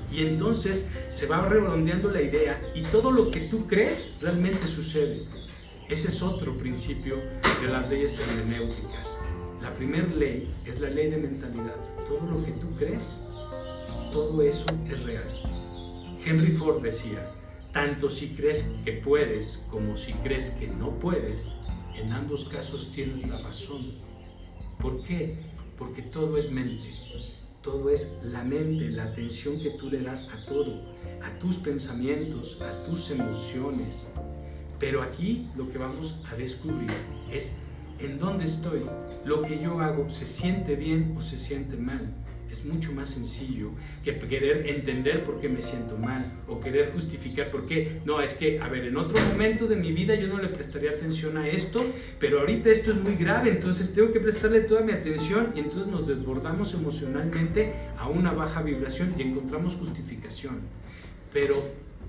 Y 0.10 0.25
entonces 0.25 0.88
se 1.10 1.27
va 1.27 1.46
redondeando 1.46 2.10
la 2.10 2.22
idea 2.22 2.58
y 2.74 2.84
todo 2.84 3.12
lo 3.12 3.29
que 3.32 3.41
tú 3.41 3.67
crees 3.67 4.20
realmente 4.22 4.65
sucede. 4.65 5.44
Ese 5.88 6.08
es 6.08 6.24
otro 6.24 6.58
principio 6.58 7.18
de 7.62 7.68
las 7.68 7.88
leyes 7.88 8.20
hermenéuticas. 8.20 9.20
La 9.62 9.72
primera 9.72 10.08
ley 10.08 10.51
es 10.65 10.80
la 10.80 10.89
ley 10.89 11.12
de 11.12 11.18
mentalidad. 11.18 11.75
Todo 12.08 12.27
lo 12.27 12.44
que 12.44 12.54
tú 12.54 12.72
crees, 12.75 13.20
todo 14.12 14.42
eso 14.42 14.65
es 14.89 15.04
real. 15.04 15.30
Henry 16.25 16.51
Ford 16.51 16.82
decía, 16.82 17.32
tanto 17.72 18.10
si 18.10 18.30
crees 18.30 18.74
que 18.84 18.94
puedes 18.94 19.63
como 19.70 19.96
si 19.96 20.13
crees 20.13 20.51
que 20.51 20.68
no 20.68 20.98
puedes, 20.98 21.58
en 21.96 22.12
ambos 22.13 22.46
casos 22.46 22.92
tienes 22.92 23.27
la 23.27 23.38
razón. 23.38 23.94
¿Por 24.80 25.04
qué? 25.04 25.38
Porque 25.77 26.01
todo 26.01 26.39
es 26.39 26.50
mente. 26.50 26.96
Todo 27.62 27.92
es 27.92 28.18
la 28.24 28.44
mente, 28.44 28.89
la 28.89 29.04
atención 29.04 29.62
que 29.62 29.70
tú 29.70 29.92
le 29.92 30.01
das 30.01 30.30
a 30.30 30.46
todo, 30.48 30.82
a 31.24 31.38
tus 31.38 31.58
pensamientos, 31.58 32.60
a 32.62 32.84
tus 32.86 33.12
emociones, 33.12 34.12
pero 34.79 35.01
aquí 35.01 35.50
lo 35.55 35.70
que 35.70 35.77
vamos 35.77 36.22
a 36.32 36.36
descubrir 36.36 36.89
es 37.32 37.58
en 38.00 38.20
dónde 38.20 38.46
estoy. 38.46 38.84
Lo 39.24 39.41
que 39.41 39.60
yo 39.60 39.79
hago 39.79 40.10
se 40.10 40.27
siente 40.27 40.75
bien 40.75 41.15
o 41.17 41.22
se 41.22 41.39
siente 41.39 41.77
mal. 41.77 42.13
es 42.51 42.63
mucho 42.63 42.94
más 42.94 43.10
sencillo 43.10 43.72
que 44.03 44.17
querer 44.17 44.67
entender 44.70 45.25
por 45.25 45.41
qué 45.41 45.50
me 45.50 45.62
siento 45.62 45.98
mal 45.98 46.24
o 46.48 46.60
querer 46.62 46.94
justificar 46.94 47.51
por 47.51 47.65
qué. 47.65 48.00
No, 48.05 48.22
es 48.22 48.36
que, 48.36 48.62
a 48.62 48.70
ver, 48.70 48.86
en 48.86 48.96
otro 48.96 49.17
momento 49.27 49.67
de 49.67 49.75
mi 49.75 49.91
vida 49.91 50.15
yo 50.15 50.27
no 50.27 50.38
le 50.39 50.48
prestaría 50.48 50.91
atención 50.91 51.38
a 51.38 51.50
esto, 51.50 51.84
pero 52.20 52.39
ahorita 52.39 52.70
esto 52.70 52.91
es 52.91 52.98
muy 52.98 53.15
grave, 53.15 53.50
entonces 53.50 53.94
tengo 53.94 54.12
que 54.12 54.20
prestarle 54.22 54.62
toda 54.62 54.82
mi 54.82 54.94
atención 54.94 55.51
y 55.55 55.60
entonces 55.60 55.88
nos 55.88 56.08
desbordamos 56.08 56.74
emocionalmente 56.74 57.74
a 57.98 58.08
una 58.08 58.32
baja 58.32 58.62
vibración 58.62 59.15
y 59.17 59.24
encontramos 59.24 59.75
justificación. 59.75 60.62
Pero 61.34 61.55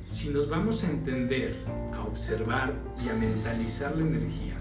si 0.09 0.31
nos 0.31 0.49
vamos 0.49 0.85
a 0.85 0.91
entender, 0.91 1.57
a 1.95 2.03
observar 2.03 2.73
y 3.05 3.09
a 3.09 3.15
mentalizar 3.15 3.97
la 3.97 4.03
energía, 4.03 4.57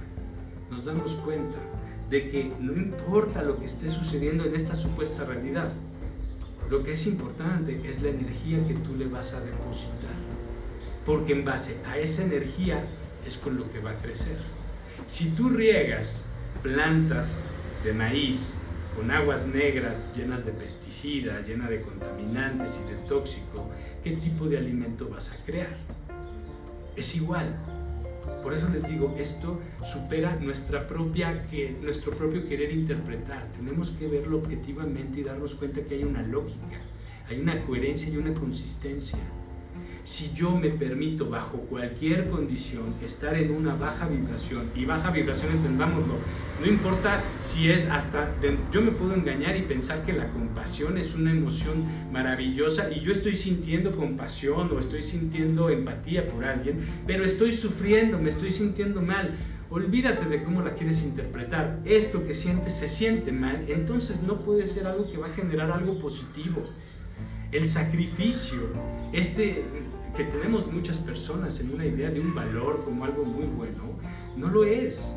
nos 0.71 0.85
damos 0.85 1.13
cuenta 1.15 1.57
de 2.09 2.29
que 2.29 2.51
no 2.59 2.73
importa 2.73 3.43
lo 3.43 3.59
que 3.59 3.65
esté 3.65 3.89
sucediendo 3.89 4.45
en 4.45 4.55
esta 4.55 4.75
supuesta 4.75 5.23
realidad, 5.23 5.71
lo 6.69 6.83
que 6.83 6.93
es 6.93 7.05
importante 7.05 7.81
es 7.85 8.01
la 8.01 8.09
energía 8.09 8.65
que 8.67 8.73
tú 8.73 8.95
le 8.95 9.07
vas 9.07 9.33
a 9.33 9.41
depositar, 9.41 10.15
porque 11.05 11.33
en 11.33 11.45
base 11.45 11.77
a 11.87 11.97
esa 11.97 12.23
energía 12.23 12.83
es 13.25 13.37
con 13.37 13.57
lo 13.57 13.71
que 13.71 13.79
va 13.79 13.91
a 13.91 14.01
crecer. 14.01 14.37
Si 15.07 15.29
tú 15.29 15.49
riegas 15.49 16.25
plantas 16.63 17.43
de 17.83 17.93
maíz 17.93 18.55
con 18.95 19.11
aguas 19.11 19.45
negras 19.45 20.13
llenas 20.15 20.45
de 20.45 20.53
pesticidas, 20.53 21.47
llenas 21.47 21.69
de 21.69 21.81
contaminantes 21.81 22.81
y 22.83 22.89
de 22.89 22.95
tóxico, 23.07 23.69
¿qué 24.05 24.11
tipo 24.11 24.47
de 24.47 24.59
alimento 24.59 25.09
vas 25.09 25.31
a 25.31 25.43
crear? 25.45 25.75
Es 26.95 27.15
igual, 27.15 27.57
por 28.43 28.53
eso 28.53 28.69
les 28.69 28.87
digo, 28.87 29.15
esto 29.17 29.59
supera 29.83 30.35
nuestra 30.35 30.85
propia, 30.85 31.47
que, 31.49 31.75
nuestro 31.81 32.11
propio 32.11 32.47
querer 32.47 32.71
interpretar. 32.71 33.51
Tenemos 33.53 33.89
que 33.89 34.07
verlo 34.07 34.37
objetivamente 34.37 35.21
y 35.21 35.23
darnos 35.23 35.55
cuenta 35.55 35.81
que 35.81 35.95
hay 35.95 36.03
una 36.03 36.21
lógica, 36.21 36.77
hay 37.27 37.39
una 37.39 37.65
coherencia 37.65 38.13
y 38.13 38.17
una 38.17 38.35
consistencia 38.35 39.17
si 40.05 40.31
yo 40.35 40.55
me 40.55 40.69
permito 40.69 41.27
bajo 41.29 41.57
cualquier 41.61 42.29
condición 42.29 42.93
estar 43.03 43.35
en 43.35 43.51
una 43.51 43.75
baja 43.75 44.07
vibración, 44.07 44.69
y 44.75 44.85
baja 44.85 45.09
vibración 45.09 45.53
entendámoslo, 45.53 46.13
no 46.61 46.67
importa 46.67 47.21
si 47.41 47.71
es 47.71 47.89
hasta, 47.89 48.31
yo 48.71 48.83
me 48.83 48.91
puedo 48.91 49.15
engañar 49.15 49.57
y 49.57 49.63
pensar 49.63 50.05
que 50.05 50.13
la 50.13 50.31
compasión 50.31 50.99
es 50.99 51.15
una 51.15 51.31
emoción 51.31 51.83
maravillosa 52.13 52.91
y 52.91 53.01
yo 53.01 53.11
estoy 53.11 53.35
sintiendo 53.35 53.95
compasión 53.95 54.71
o 54.71 54.79
estoy 54.79 55.01
sintiendo 55.01 55.71
empatía 55.71 56.29
por 56.29 56.45
alguien, 56.45 56.79
pero 57.07 57.25
estoy 57.25 57.51
sufriendo, 57.51 58.19
me 58.19 58.29
estoy 58.29 58.51
sintiendo 58.51 59.01
mal. 59.01 59.35
Olvídate 59.71 60.29
de 60.29 60.43
cómo 60.43 60.61
la 60.61 60.75
quieres 60.75 61.01
interpretar. 61.01 61.79
Esto 61.83 62.25
que 62.25 62.35
sientes 62.35 62.75
se 62.75 62.87
siente 62.87 63.31
mal, 63.31 63.65
entonces 63.67 64.21
no 64.21 64.39
puede 64.39 64.67
ser 64.67 64.85
algo 64.85 65.11
que 65.11 65.17
va 65.17 65.25
a 65.25 65.33
generar 65.33 65.71
algo 65.71 65.97
positivo. 65.97 66.61
El 67.51 67.67
sacrificio, 67.67 68.59
este 69.11 69.65
que 70.15 70.23
tenemos 70.23 70.71
muchas 70.71 70.99
personas 70.99 71.59
en 71.59 71.73
una 71.73 71.85
idea 71.85 72.09
de 72.09 72.21
un 72.21 72.33
valor 72.33 72.85
como 72.85 73.03
algo 73.03 73.25
muy 73.25 73.45
bueno, 73.45 73.99
no 74.37 74.47
lo 74.47 74.63
es. 74.63 75.15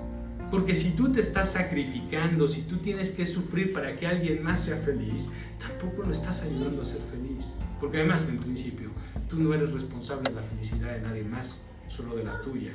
Porque 0.51 0.75
si 0.75 0.93
tú 0.93 1.13
te 1.13 1.21
estás 1.21 1.53
sacrificando, 1.53 2.49
si 2.49 2.63
tú 2.63 2.79
tienes 2.79 3.13
que 3.13 3.27
sufrir 3.27 3.73
para 3.73 3.97
que 3.97 4.07
alguien 4.07 4.43
más 4.43 4.61
sea 4.61 4.77
feliz, 4.77 5.31
tampoco 5.59 6.03
lo 6.03 6.11
estás 6.11 6.43
ayudando 6.43 6.83
a 6.83 6.85
ser 6.85 7.03
feliz. 7.03 7.57
Porque 7.81 7.99
además, 7.99 8.27
en 8.29 8.39
principio, 8.39 8.91
tú 9.29 9.39
no 9.39 9.55
eres 9.55 9.73
responsable 9.73 10.31
de 10.31 10.37
la 10.37 10.43
felicidad 10.43 10.95
de 10.95 11.03
nadie 11.03 11.23
más, 11.23 11.61
solo 11.89 12.17
de 12.17 12.25
la 12.25 12.41
tuya. 12.41 12.73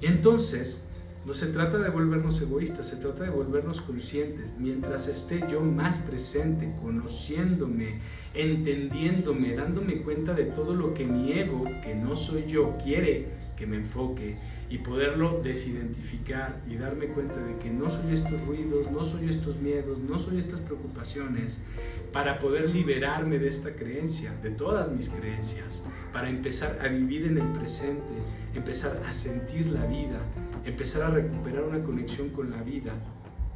Y 0.00 0.06
entonces, 0.06 0.84
no 1.28 1.34
se 1.34 1.48
trata 1.48 1.76
de 1.76 1.90
volvernos 1.90 2.40
egoístas, 2.40 2.88
se 2.88 2.96
trata 2.96 3.24
de 3.24 3.28
volvernos 3.28 3.82
conscientes. 3.82 4.54
Mientras 4.58 5.08
esté 5.08 5.44
yo 5.46 5.60
más 5.60 5.98
presente, 5.98 6.74
conociéndome, 6.80 7.98
entendiéndome, 8.32 9.54
dándome 9.54 10.00
cuenta 10.00 10.32
de 10.32 10.44
todo 10.44 10.74
lo 10.74 10.94
que 10.94 11.04
mi 11.04 11.32
ego, 11.32 11.64
que 11.84 11.94
no 11.94 12.16
soy 12.16 12.46
yo, 12.46 12.78
quiere 12.82 13.28
que 13.58 13.66
me 13.66 13.76
enfoque 13.76 14.38
y 14.70 14.78
poderlo 14.78 15.42
desidentificar 15.42 16.62
y 16.66 16.76
darme 16.76 17.08
cuenta 17.08 17.44
de 17.44 17.58
que 17.58 17.68
no 17.68 17.90
soy 17.90 18.14
estos 18.14 18.40
ruidos, 18.46 18.90
no 18.90 19.04
soy 19.04 19.28
estos 19.28 19.60
miedos, 19.60 19.98
no 19.98 20.18
soy 20.18 20.38
estas 20.38 20.60
preocupaciones, 20.60 21.62
para 22.10 22.38
poder 22.38 22.70
liberarme 22.70 23.38
de 23.38 23.48
esta 23.48 23.74
creencia, 23.74 24.32
de 24.42 24.50
todas 24.50 24.90
mis 24.90 25.10
creencias, 25.10 25.84
para 26.10 26.30
empezar 26.30 26.78
a 26.80 26.88
vivir 26.88 27.26
en 27.26 27.36
el 27.36 27.52
presente, 27.52 28.14
empezar 28.54 29.02
a 29.06 29.12
sentir 29.12 29.66
la 29.66 29.84
vida, 29.84 30.20
empezar 30.64 31.02
a 31.02 31.10
recuperar 31.10 31.64
una 31.64 31.82
conexión 31.82 32.30
con 32.30 32.50
la 32.50 32.62
vida, 32.62 32.92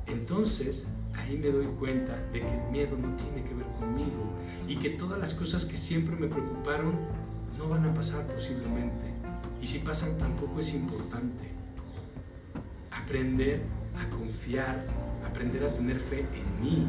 entonces 0.07 0.89
ahí 1.15 1.39
me 1.39 1.49
doy 1.49 1.67
cuenta 1.79 2.17
de 2.33 2.41
que 2.41 2.55
el 2.55 2.71
miedo 2.71 2.97
no 2.97 3.15
tiene 3.17 3.43
que 3.47 3.55
ver 3.55 3.67
conmigo 3.79 4.33
y 4.67 4.77
que 4.77 4.91
todas 4.91 5.19
las 5.19 5.35
cosas 5.35 5.65
que 5.65 5.77
siempre 5.77 6.17
me 6.17 6.29
preocuparon 6.29 6.95
no 7.59 7.69
van 7.69 7.85
a 7.85 7.95
pasar 7.95 8.27
posiblemente. 8.27 9.07
Y 9.61 9.67
si 9.67 9.79
pasan 9.79 10.19
tampoco 10.19 10.61
es 10.61 10.75
importante. 10.75 11.51
Aprender 12.91 13.63
a 13.97 14.09
confiar, 14.11 14.87
aprender 15.27 15.65
a 15.65 15.75
tener 15.75 15.99
fe 15.99 16.27
en 16.35 16.61
mí, 16.61 16.89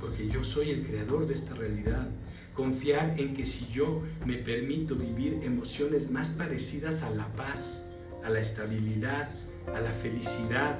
porque 0.00 0.28
yo 0.28 0.44
soy 0.44 0.70
el 0.70 0.86
creador 0.86 1.26
de 1.26 1.34
esta 1.34 1.54
realidad. 1.54 2.08
Confiar 2.54 3.18
en 3.18 3.34
que 3.34 3.46
si 3.46 3.66
yo 3.66 4.02
me 4.26 4.36
permito 4.36 4.94
vivir 4.94 5.40
emociones 5.42 6.10
más 6.10 6.30
parecidas 6.30 7.02
a 7.02 7.10
la 7.10 7.26
paz, 7.34 7.86
a 8.24 8.30
la 8.30 8.40
estabilidad, 8.40 9.30
a 9.74 9.80
la 9.80 9.90
felicidad, 9.90 10.78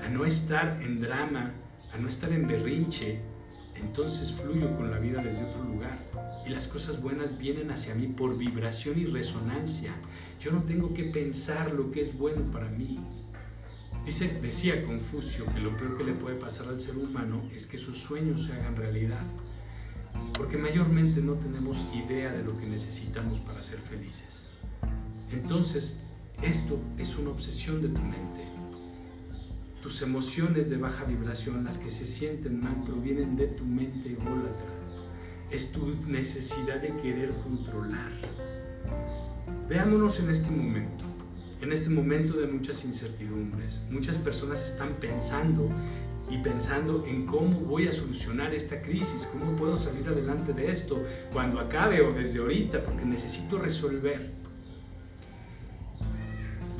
a 0.00 0.08
no 0.08 0.24
estar 0.24 0.80
en 0.82 1.00
drama, 1.00 1.52
a 1.92 1.98
no 1.98 2.08
estar 2.08 2.32
en 2.32 2.46
berrinche, 2.46 3.20
entonces 3.74 4.32
fluyo 4.32 4.76
con 4.76 4.90
la 4.90 4.98
vida 4.98 5.22
desde 5.22 5.44
otro 5.44 5.64
lugar 5.64 5.98
y 6.46 6.50
las 6.50 6.68
cosas 6.68 7.00
buenas 7.00 7.38
vienen 7.38 7.70
hacia 7.70 7.94
mí 7.94 8.06
por 8.06 8.36
vibración 8.36 8.98
y 8.98 9.06
resonancia. 9.06 9.94
Yo 10.40 10.52
no 10.52 10.64
tengo 10.64 10.94
que 10.94 11.04
pensar 11.04 11.72
lo 11.72 11.90
que 11.90 12.00
es 12.00 12.18
bueno 12.18 12.50
para 12.50 12.68
mí. 12.68 13.00
Dice, 14.04 14.40
decía 14.40 14.84
Confucio 14.84 15.44
que 15.52 15.60
lo 15.60 15.76
peor 15.76 15.98
que 15.98 16.04
le 16.04 16.12
puede 16.14 16.36
pasar 16.36 16.68
al 16.68 16.80
ser 16.80 16.96
humano 16.96 17.42
es 17.54 17.66
que 17.66 17.78
sus 17.78 17.98
sueños 17.98 18.46
se 18.46 18.54
hagan 18.54 18.76
realidad, 18.76 19.22
porque 20.34 20.56
mayormente 20.56 21.20
no 21.20 21.34
tenemos 21.34 21.84
idea 21.94 22.32
de 22.32 22.42
lo 22.42 22.56
que 22.56 22.66
necesitamos 22.66 23.40
para 23.40 23.62
ser 23.62 23.78
felices. 23.78 24.46
Entonces, 25.30 26.02
esto 26.42 26.78
es 26.98 27.18
una 27.18 27.30
obsesión 27.30 27.82
de 27.82 27.88
tu 27.88 28.00
mente. 28.00 28.44
Tus 29.82 30.02
emociones 30.02 30.70
de 30.70 30.76
baja 30.76 31.04
vibración, 31.04 31.64
las 31.64 31.78
que 31.78 31.90
se 31.90 32.06
sienten 32.06 32.60
mal, 32.60 32.82
provienen 32.84 33.36
de 33.36 33.46
tu 33.48 33.64
mente 33.64 34.10
ególatra. 34.10 34.70
Es 35.50 35.72
tu 35.72 35.94
necesidad 36.06 36.80
de 36.80 36.96
querer 37.00 37.32
controlar. 37.42 38.12
Veámonos 39.68 40.20
en 40.20 40.30
este 40.30 40.50
momento, 40.50 41.04
en 41.60 41.72
este 41.72 41.90
momento 41.90 42.34
de 42.34 42.46
muchas 42.46 42.84
incertidumbres. 42.84 43.84
Muchas 43.90 44.16
personas 44.18 44.64
están 44.64 44.94
pensando 44.94 45.68
y 46.30 46.38
pensando 46.38 47.04
en 47.06 47.26
cómo 47.26 47.60
voy 47.60 47.88
a 47.88 47.92
solucionar 47.92 48.54
esta 48.54 48.80
crisis, 48.80 49.28
cómo 49.32 49.56
puedo 49.56 49.76
salir 49.76 50.06
adelante 50.08 50.52
de 50.52 50.70
esto 50.70 51.02
cuando 51.32 51.60
acabe 51.60 52.00
o 52.00 52.12
desde 52.12 52.38
ahorita, 52.38 52.84
porque 52.84 53.04
necesito 53.04 53.58
resolver. 53.58 54.39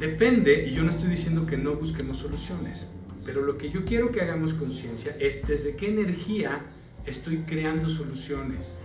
Depende, 0.00 0.66
y 0.66 0.72
yo 0.72 0.82
no 0.82 0.88
estoy 0.88 1.10
diciendo 1.10 1.44
que 1.44 1.58
no 1.58 1.74
busquemos 1.74 2.16
soluciones, 2.16 2.90
pero 3.22 3.42
lo 3.42 3.58
que 3.58 3.68
yo 3.68 3.84
quiero 3.84 4.10
que 4.10 4.22
hagamos 4.22 4.54
conciencia 4.54 5.14
es 5.20 5.46
desde 5.46 5.76
qué 5.76 5.90
energía 5.90 6.62
estoy 7.04 7.40
creando 7.46 7.90
soluciones. 7.90 8.80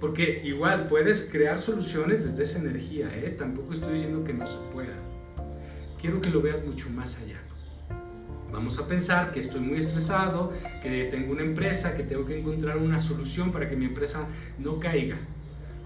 Porque 0.00 0.42
igual 0.44 0.88
puedes 0.88 1.28
crear 1.30 1.60
soluciones 1.60 2.24
desde 2.24 2.42
esa 2.42 2.58
energía, 2.58 3.08
¿eh? 3.16 3.36
tampoco 3.38 3.72
estoy 3.72 3.92
diciendo 3.94 4.24
que 4.24 4.34
no 4.34 4.48
se 4.48 4.58
pueda. 4.72 4.96
Quiero 6.00 6.20
que 6.20 6.30
lo 6.30 6.42
veas 6.42 6.66
mucho 6.66 6.90
más 6.90 7.20
allá. 7.20 7.40
Vamos 8.50 8.80
a 8.80 8.88
pensar 8.88 9.30
que 9.30 9.38
estoy 9.38 9.60
muy 9.60 9.78
estresado, 9.78 10.52
que 10.82 11.04
tengo 11.04 11.30
una 11.30 11.42
empresa, 11.42 11.96
que 11.96 12.02
tengo 12.02 12.26
que 12.26 12.36
encontrar 12.36 12.78
una 12.78 12.98
solución 12.98 13.52
para 13.52 13.70
que 13.70 13.76
mi 13.76 13.84
empresa 13.84 14.26
no 14.58 14.80
caiga. 14.80 15.18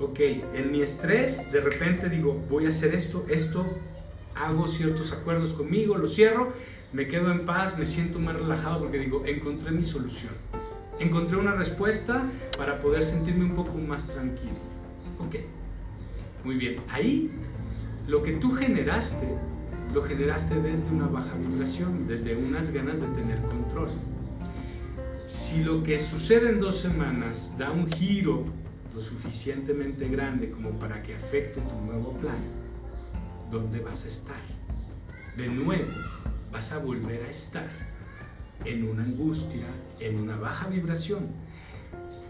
Ok, 0.00 0.20
en 0.54 0.72
mi 0.72 0.80
estrés 0.80 1.52
de 1.52 1.60
repente 1.60 2.08
digo, 2.08 2.42
voy 2.48 2.64
a 2.64 2.70
hacer 2.70 2.94
esto, 2.94 3.26
esto, 3.28 3.66
hago 4.34 4.68
ciertos 4.68 5.12
acuerdos 5.12 5.52
conmigo, 5.52 5.96
lo 5.96 6.08
cierro, 6.08 6.52
me 6.92 7.06
quedo 7.06 7.32
en 7.32 7.44
paz, 7.46 7.78
me 7.78 7.86
siento 7.86 8.18
más 8.18 8.36
relajado 8.36 8.80
porque 8.80 8.98
digo, 8.98 9.22
encontré 9.26 9.70
mi 9.70 9.82
solución. 9.82 10.32
Encontré 10.98 11.36
una 11.36 11.54
respuesta 11.54 12.22
para 12.56 12.80
poder 12.80 13.04
sentirme 13.04 13.44
un 13.44 13.54
poco 13.54 13.76
más 13.78 14.08
tranquilo. 14.08 14.54
Ok, 15.18 15.36
muy 16.44 16.56
bien. 16.56 16.76
Ahí 16.88 17.30
lo 18.06 18.22
que 18.22 18.32
tú 18.32 18.52
generaste, 18.52 19.26
lo 19.94 20.02
generaste 20.02 20.60
desde 20.60 20.90
una 20.90 21.06
baja 21.06 21.34
vibración, 21.34 22.06
desde 22.06 22.36
unas 22.36 22.72
ganas 22.72 23.00
de 23.00 23.06
tener 23.08 23.40
control. 23.42 23.90
Si 25.26 25.64
lo 25.64 25.82
que 25.82 25.98
sucede 25.98 26.50
en 26.50 26.60
dos 26.60 26.76
semanas 26.76 27.54
da 27.56 27.70
un 27.70 27.90
giro 27.90 28.44
lo 28.94 29.00
suficientemente 29.00 30.08
grande 30.08 30.50
como 30.50 30.78
para 30.78 31.02
que 31.02 31.14
afecte 31.14 31.60
tu 31.62 31.80
nuevo 31.86 32.12
plan, 32.18 32.36
¿dónde 33.52 33.80
vas 33.80 34.06
a 34.06 34.08
estar? 34.08 34.40
De 35.36 35.46
nuevo, 35.46 35.92
vas 36.50 36.72
a 36.72 36.78
volver 36.78 37.22
a 37.22 37.28
estar 37.28 37.68
en 38.64 38.88
una 38.88 39.04
angustia, 39.04 39.66
en 40.00 40.18
una 40.18 40.36
baja 40.36 40.68
vibración. 40.68 41.26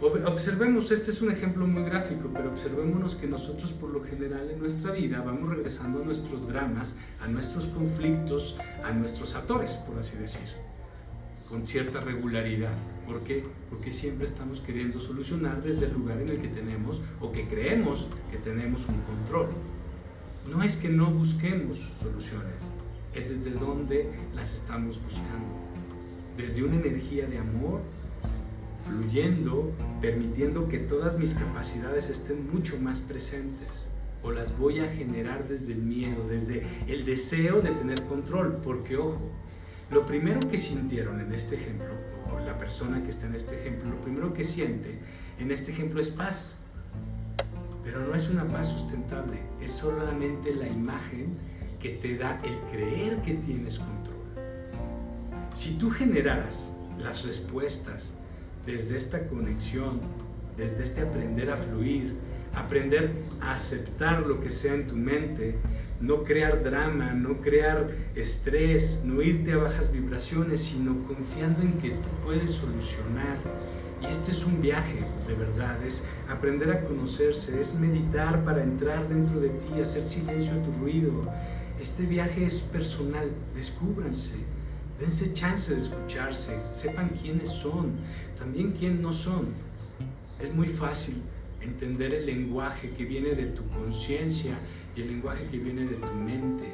Observemos, 0.00 0.90
este 0.90 1.12
es 1.12 1.22
un 1.22 1.30
ejemplo 1.30 1.64
muy 1.64 1.84
gráfico, 1.84 2.28
pero 2.32 2.50
observémonos 2.50 3.14
que 3.14 3.28
nosotros 3.28 3.70
por 3.70 3.90
lo 3.90 4.02
general 4.02 4.50
en 4.50 4.58
nuestra 4.58 4.90
vida 4.90 5.22
vamos 5.22 5.48
regresando 5.48 6.02
a 6.02 6.04
nuestros 6.04 6.48
dramas, 6.48 6.96
a 7.20 7.28
nuestros 7.28 7.66
conflictos, 7.66 8.58
a 8.84 8.92
nuestros 8.92 9.36
actores, 9.36 9.74
por 9.74 9.96
así 9.98 10.18
decir, 10.18 10.42
con 11.48 11.68
cierta 11.68 12.00
regularidad. 12.00 12.74
¿Por 13.06 13.20
qué? 13.20 13.44
Porque 13.70 13.92
siempre 13.92 14.24
estamos 14.24 14.60
queriendo 14.60 15.00
solucionar 15.00 15.62
desde 15.62 15.86
el 15.86 15.92
lugar 15.92 16.20
en 16.20 16.30
el 16.30 16.40
que 16.40 16.48
tenemos 16.48 17.00
o 17.20 17.30
que 17.30 17.46
creemos 17.46 18.08
que 18.32 18.38
tenemos 18.38 18.88
un 18.88 19.00
control. 19.02 19.50
No 20.50 20.62
es 20.62 20.76
que 20.76 20.88
no 20.88 21.10
busquemos 21.10 21.78
soluciones, 22.00 22.54
es 23.14 23.30
desde 23.30 23.58
donde 23.58 24.10
las 24.34 24.52
estamos 24.52 25.02
buscando. 25.02 25.62
Desde 26.36 26.64
una 26.64 26.76
energía 26.76 27.26
de 27.26 27.38
amor, 27.38 27.80
fluyendo, 28.84 29.72
permitiendo 30.00 30.68
que 30.68 30.78
todas 30.78 31.16
mis 31.18 31.34
capacidades 31.34 32.10
estén 32.10 32.50
mucho 32.52 32.78
más 32.80 33.00
presentes. 33.00 33.88
O 34.24 34.30
las 34.30 34.56
voy 34.56 34.80
a 34.80 34.88
generar 34.88 35.48
desde 35.48 35.72
el 35.72 35.82
miedo, 35.82 36.26
desde 36.28 36.64
el 36.86 37.04
deseo 37.04 37.60
de 37.60 37.70
tener 37.70 38.02
control. 38.06 38.60
Porque, 38.62 38.96
ojo, 38.96 39.30
lo 39.90 40.06
primero 40.06 40.40
que 40.40 40.58
sintieron 40.58 41.20
en 41.20 41.32
este 41.32 41.56
ejemplo, 41.56 41.94
o 42.32 42.38
la 42.40 42.58
persona 42.58 43.02
que 43.04 43.10
está 43.10 43.26
en 43.26 43.34
este 43.34 43.60
ejemplo, 43.60 43.90
lo 43.90 44.00
primero 44.00 44.32
que 44.32 44.44
siente 44.44 44.98
en 45.38 45.50
este 45.50 45.72
ejemplo 45.72 46.00
es 46.00 46.10
paz. 46.10 46.61
Pero 47.84 48.00
no 48.00 48.14
es 48.14 48.30
una 48.30 48.44
paz 48.44 48.68
sustentable, 48.68 49.38
es 49.60 49.72
solamente 49.72 50.54
la 50.54 50.68
imagen 50.68 51.36
que 51.80 51.90
te 51.90 52.16
da 52.16 52.40
el 52.44 52.56
creer 52.70 53.22
que 53.22 53.34
tienes 53.34 53.78
control. 53.78 54.16
Si 55.54 55.74
tú 55.74 55.90
generaras 55.90 56.72
las 56.98 57.24
respuestas 57.24 58.14
desde 58.64 58.96
esta 58.96 59.26
conexión, 59.26 60.00
desde 60.56 60.84
este 60.84 61.00
aprender 61.00 61.50
a 61.50 61.56
fluir, 61.56 62.14
aprender 62.54 63.10
a 63.40 63.54
aceptar 63.54 64.26
lo 64.26 64.40
que 64.40 64.50
sea 64.50 64.74
en 64.74 64.86
tu 64.86 64.96
mente, 64.96 65.56
no 66.00 66.24
crear 66.24 66.62
drama, 66.62 67.12
no 67.12 67.40
crear 67.40 67.90
estrés, 68.14 69.04
no 69.04 69.22
irte 69.22 69.52
a 69.52 69.56
bajas 69.56 69.92
vibraciones, 69.92 70.62
sino 70.62 71.06
confiando 71.06 71.62
en 71.62 71.74
que 71.74 71.90
tú 71.90 72.08
puedes 72.24 72.52
solucionar. 72.52 73.38
Y 74.02 74.06
este 74.06 74.32
es 74.32 74.44
un 74.44 74.60
viaje, 74.60 75.04
de 75.28 75.34
verdad, 75.34 75.80
es 75.84 76.06
aprender 76.28 76.70
a 76.72 76.84
conocerse, 76.84 77.60
es 77.60 77.74
meditar 77.74 78.44
para 78.44 78.62
entrar 78.62 79.08
dentro 79.08 79.38
de 79.38 79.50
ti, 79.50 79.80
hacer 79.80 80.02
silencio 80.02 80.54
a 80.54 80.62
tu 80.64 80.72
ruido. 80.72 81.12
Este 81.80 82.04
viaje 82.04 82.44
es 82.44 82.60
personal, 82.60 83.30
descúbranse, 83.54 84.36
dense 84.98 85.32
chance 85.34 85.74
de 85.74 85.82
escucharse, 85.82 86.60
sepan 86.72 87.10
quiénes 87.10 87.50
son, 87.50 87.92
también 88.36 88.72
quién 88.72 89.00
no 89.00 89.12
son. 89.12 89.48
Es 90.40 90.52
muy 90.52 90.66
fácil 90.66 91.22
entender 91.60 92.12
el 92.12 92.26
lenguaje 92.26 92.90
que 92.90 93.04
viene 93.04 93.36
de 93.36 93.46
tu 93.46 93.66
conciencia 93.68 94.58
y 94.96 95.02
el 95.02 95.08
lenguaje 95.08 95.46
que 95.46 95.58
viene 95.58 95.84
de 95.84 95.94
tu 95.94 96.14
mente. 96.14 96.64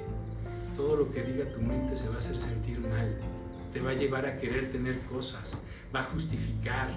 Todo 0.74 0.96
lo 0.96 1.12
que 1.12 1.22
diga 1.22 1.52
tu 1.52 1.60
mente 1.60 1.94
se 1.94 2.08
va 2.08 2.16
a 2.16 2.18
hacer 2.18 2.38
sentir 2.38 2.80
mal, 2.80 3.18
te 3.72 3.80
va 3.80 3.90
a 3.90 3.94
llevar 3.94 4.26
a 4.26 4.38
querer 4.38 4.70
tener 4.72 4.98
cosas, 5.02 5.58
va 5.94 6.00
a 6.00 6.04
justificar. 6.04 6.88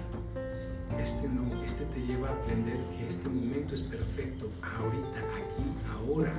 Este 0.98 1.28
no, 1.28 1.62
este 1.64 1.84
te 1.86 2.00
lleva 2.06 2.28
a 2.28 2.32
aprender 2.32 2.76
que 2.96 3.08
este 3.08 3.28
momento 3.28 3.74
es 3.74 3.82
perfecto, 3.82 4.50
ahorita, 4.78 5.18
aquí, 5.18 5.64
ahora. 5.90 6.34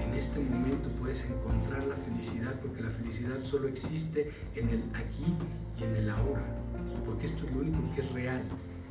En 0.00 0.14
este 0.14 0.40
momento 0.40 0.88
puedes 1.00 1.30
encontrar 1.30 1.84
la 1.84 1.96
felicidad 1.96 2.54
porque 2.60 2.82
la 2.82 2.90
felicidad 2.90 3.44
solo 3.44 3.68
existe 3.68 4.30
en 4.56 4.68
el 4.68 4.82
aquí 4.94 5.24
y 5.78 5.84
en 5.84 5.96
el 5.96 6.10
ahora 6.10 6.62
porque 7.04 7.26
esto 7.26 7.46
es 7.46 7.52
lo 7.52 7.60
único 7.60 7.78
que 7.94 8.02
es 8.02 8.12
real. 8.12 8.42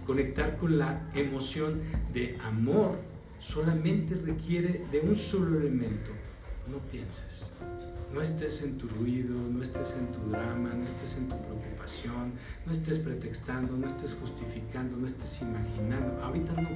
Conectar 0.06 0.58
con 0.58 0.78
la 0.78 1.10
emoción 1.14 1.82
de 2.14 2.38
amor 2.44 3.00
solamente 3.40 4.16
requiere 4.16 4.86
de 4.92 5.00
un 5.02 5.16
solo 5.16 5.60
elemento. 5.60 6.12
No 6.70 6.78
pienses. 6.92 7.51
No 8.14 8.22
estés 8.22 8.64
en 8.64 8.78
tu 8.78 8.90
ruido, 8.90 9.34
no 9.50 9.64
estés 9.64 9.98
en 9.98 10.12
tu 10.12 10.30
drama, 10.30 10.74
no 10.74 10.84
estés 10.84 11.18
en 11.18 11.30
tu 11.30 11.36
preocupación, 11.38 12.34
no 12.66 12.72
estés 12.74 13.00
pretextando, 13.00 13.78
no 13.78 13.88
estés 13.88 14.16
justificando, 14.16 14.98
no 14.98 15.08
estés 15.08 15.42
imaginando. 15.42 16.22
Ahorita 16.22 16.52
no. 16.62 16.70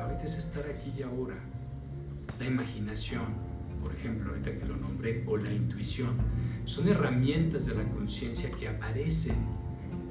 Ahorita 0.00 0.22
es 0.24 0.38
estar 0.38 0.64
aquí 0.64 0.92
y 0.96 1.02
ahora. 1.02 1.34
La 2.38 2.46
imaginación, 2.46 3.34
por 3.82 3.92
ejemplo, 3.92 4.30
ahorita 4.30 4.56
que 4.56 4.64
lo 4.64 4.76
nombré, 4.76 5.24
o 5.26 5.36
la 5.36 5.52
intuición, 5.52 6.16
son 6.64 6.88
herramientas 6.88 7.66
de 7.66 7.74
la 7.74 7.84
conciencia 7.90 8.50
que 8.52 8.68
aparecen 8.68 9.36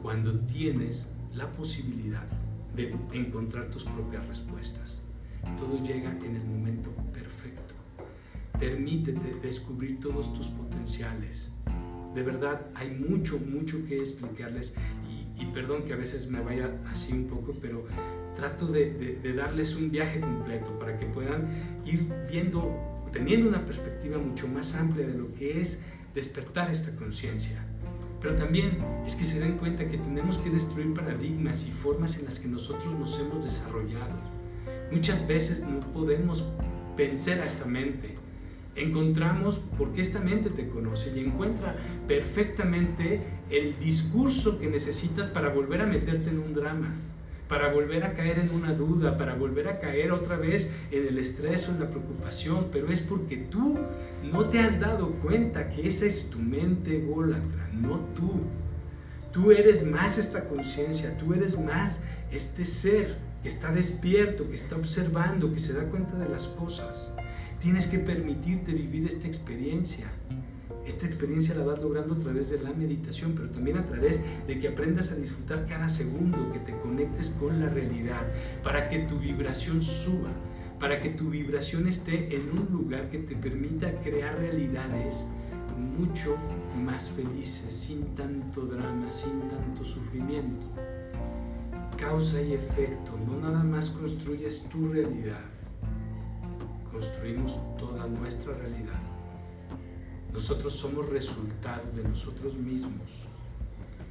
cuando 0.01 0.38
tienes 0.41 1.13
la 1.34 1.49
posibilidad 1.53 2.27
de 2.75 2.93
encontrar 3.13 3.71
tus 3.71 3.86
propias 3.86 4.27
respuestas. 4.27 5.03
Todo 5.58 5.82
llega 5.82 6.12
en 6.12 6.36
el 6.36 6.43
momento 6.43 6.91
perfecto. 7.13 7.22
Permítete 8.63 9.39
descubrir 9.41 9.99
todos 9.99 10.34
tus 10.34 10.47
potenciales. 10.47 11.52
De 12.15 12.23
verdad, 12.23 12.67
hay 12.76 12.91
mucho, 12.91 13.38
mucho 13.39 13.86
que 13.86 13.99
explicarles 13.99 14.76
y, 15.38 15.45
perdón 15.47 15.84
que 15.84 15.91
a 15.91 15.97
veces 15.97 16.30
me 16.30 16.39
vaya 16.39 16.73
así 16.88 17.12
un 17.12 17.26
poco, 17.26 17.54
pero 17.62 17.86
trato 18.36 18.67
de, 18.67 19.19
de 19.21 19.34
darles 19.34 19.76
un 19.76 19.91
viaje 19.91 20.21
completo 20.21 20.80
para 20.80 20.97
que 20.97 21.06
puedan 21.06 21.82
ir 21.86 22.08
viendo, 22.30 23.04
teniendo 23.12 23.49
una 23.49 23.65
perspectiva 23.65 24.17
mucho 24.17 24.47
más 24.47 24.76
amplia 24.76 25.06
de 25.06 25.17
lo 25.17 25.34
que 25.34 25.62
es 25.62 25.82
despertar 26.15 26.71
esta 26.71 26.95
conciencia 26.95 27.62
pero 28.23 28.36
también 28.36 28.78
es 29.06 29.17
que 29.17 29.26
se 29.26 29.41
den 29.41 29.58
cuenta 29.58 29.86
que 29.89 29.97
tenemos 29.97 30.38
que 30.38 30.49
destruir 30.49 30.93
paradigmas 30.93 31.67
y 31.67 31.71
formas 31.71 32.17
en 32.19 32.26
las 32.26 32.39
que 32.39 32.47
nosotros 32.47 32.97
nos 32.97 33.19
hemos 33.19 33.43
desarrollado. 33.43 34.15
Muchas 34.93 35.28
veces 35.28 35.67
no 35.67 35.82
podemos 35.91 36.45
vencer 36.95 37.41
a 37.41 37.45
esta 37.45 37.65
mente. 37.65 38.22
Encontramos, 38.75 39.62
porque 39.77 40.01
esta 40.01 40.19
mente 40.19 40.49
te 40.49 40.67
conoce 40.67 41.13
y 41.15 41.19
encuentra 41.19 41.75
perfectamente 42.07 43.21
el 43.49 43.77
discurso 43.77 44.59
que 44.59 44.67
necesitas 44.67 45.27
para 45.27 45.49
volver 45.49 45.81
a 45.81 45.86
meterte 45.86 46.29
en 46.29 46.39
un 46.39 46.53
drama 46.53 46.89
para 47.53 47.71
volver 47.71 48.03
a 48.03 48.13
caer 48.13 48.39
en 48.39 48.49
una 48.49 48.73
duda, 48.73 49.15
para 49.15 49.36
volver 49.36 49.67
a 49.67 49.79
caer 49.79 50.12
otra 50.12 50.38
vez 50.38 50.73
en 50.89 51.07
el 51.07 51.19
estrés 51.19 51.69
o 51.69 51.73
en 51.73 51.81
la 51.81 51.89
preocupación, 51.89 52.69
pero 52.71 52.88
es 52.88 53.01
porque 53.01 53.38
tú 53.38 53.77
no 54.23 54.45
te 54.45 54.59
has 54.59 54.79
dado 54.79 55.12
cuenta 55.21 55.69
que 55.69 55.88
esa 55.88 56.07
es 56.07 56.31
tu 56.31 56.39
mente 56.39 56.97
ególatra, 56.97 57.69
no 57.73 57.99
tú. 58.15 58.41
Tú 59.31 59.51
eres 59.51 59.86
más 59.86 60.17
esta 60.17 60.45
conciencia, 60.45 61.15
tú 61.17 61.33
eres 61.36 61.59
más 61.59 62.03
este 62.31 62.65
ser 62.65 63.17
que 63.43 63.49
está 63.49 63.71
despierto, 63.71 64.47
que 64.47 64.55
está 64.55 64.75
observando, 64.75 65.53
que 65.53 65.59
se 65.59 65.73
da 65.73 65.83
cuenta 65.83 66.17
de 66.17 66.29
las 66.29 66.47
cosas. 66.47 67.13
Tienes 67.63 67.88
que 67.88 67.97
permitirte 67.97 68.73
vivir 68.73 69.08
esta 69.08 69.26
experiencia. 69.26 70.06
Esta 70.86 71.06
experiencia 71.06 71.56
la 71.56 71.63
vas 71.63 71.80
logrando 71.80 72.15
a 72.15 72.19
través 72.19 72.49
de 72.49 72.60
la 72.60 72.73
meditación, 72.73 73.32
pero 73.38 73.49
también 73.52 73.78
a 73.78 73.86
través 73.86 74.21
de 74.45 74.60
que 74.60 74.67
aprendas 74.67 75.13
a 75.13 75.15
disfrutar 75.15 75.65
cada 75.65 75.88
segundo, 75.88 76.52
que 76.52 76.60
te 76.60 76.78
conectes 76.80 77.30
con 77.30 77.62
la 77.62 77.69
realidad, 77.69 78.21
para 78.65 78.89
que 78.89 79.04
tu 79.04 79.17
vibración 79.17 79.82
suba, 79.82 80.30
para 80.78 81.02
que 81.02 81.12
tu 81.12 81.30
vibración 81.30 81.88
esté 81.88 82.36
en 82.36 82.49
un 82.49 82.67
lugar 82.69 83.10
que 83.10 83.19
te 83.19 83.38
permita 83.38 84.02
crear 84.02 84.38
realidades 84.38 85.26
mucho 85.78 86.36
más 86.84 87.12
felices, 87.12 87.73
sin 87.73 88.13
tanto 88.13 88.65
drama, 88.65 89.10
sin 89.13 89.39
tanto 89.47 89.86
sufrimiento. 89.86 90.67
Causa 91.97 92.41
y 92.41 92.56
efecto, 92.56 93.17
no 93.26 93.39
nada 93.39 93.63
más 93.63 93.91
construyes 93.91 94.67
tu 94.69 94.91
realidad, 94.91 95.53
construimos 96.93 97.60
toda 97.77 98.06
nuestra 98.08 98.53
realidad. 98.53 99.01
Nosotros 100.32 100.73
somos 100.73 101.10
resultado 101.10 101.91
de 101.91 102.03
nosotros 102.03 102.56
mismos. 102.56 103.25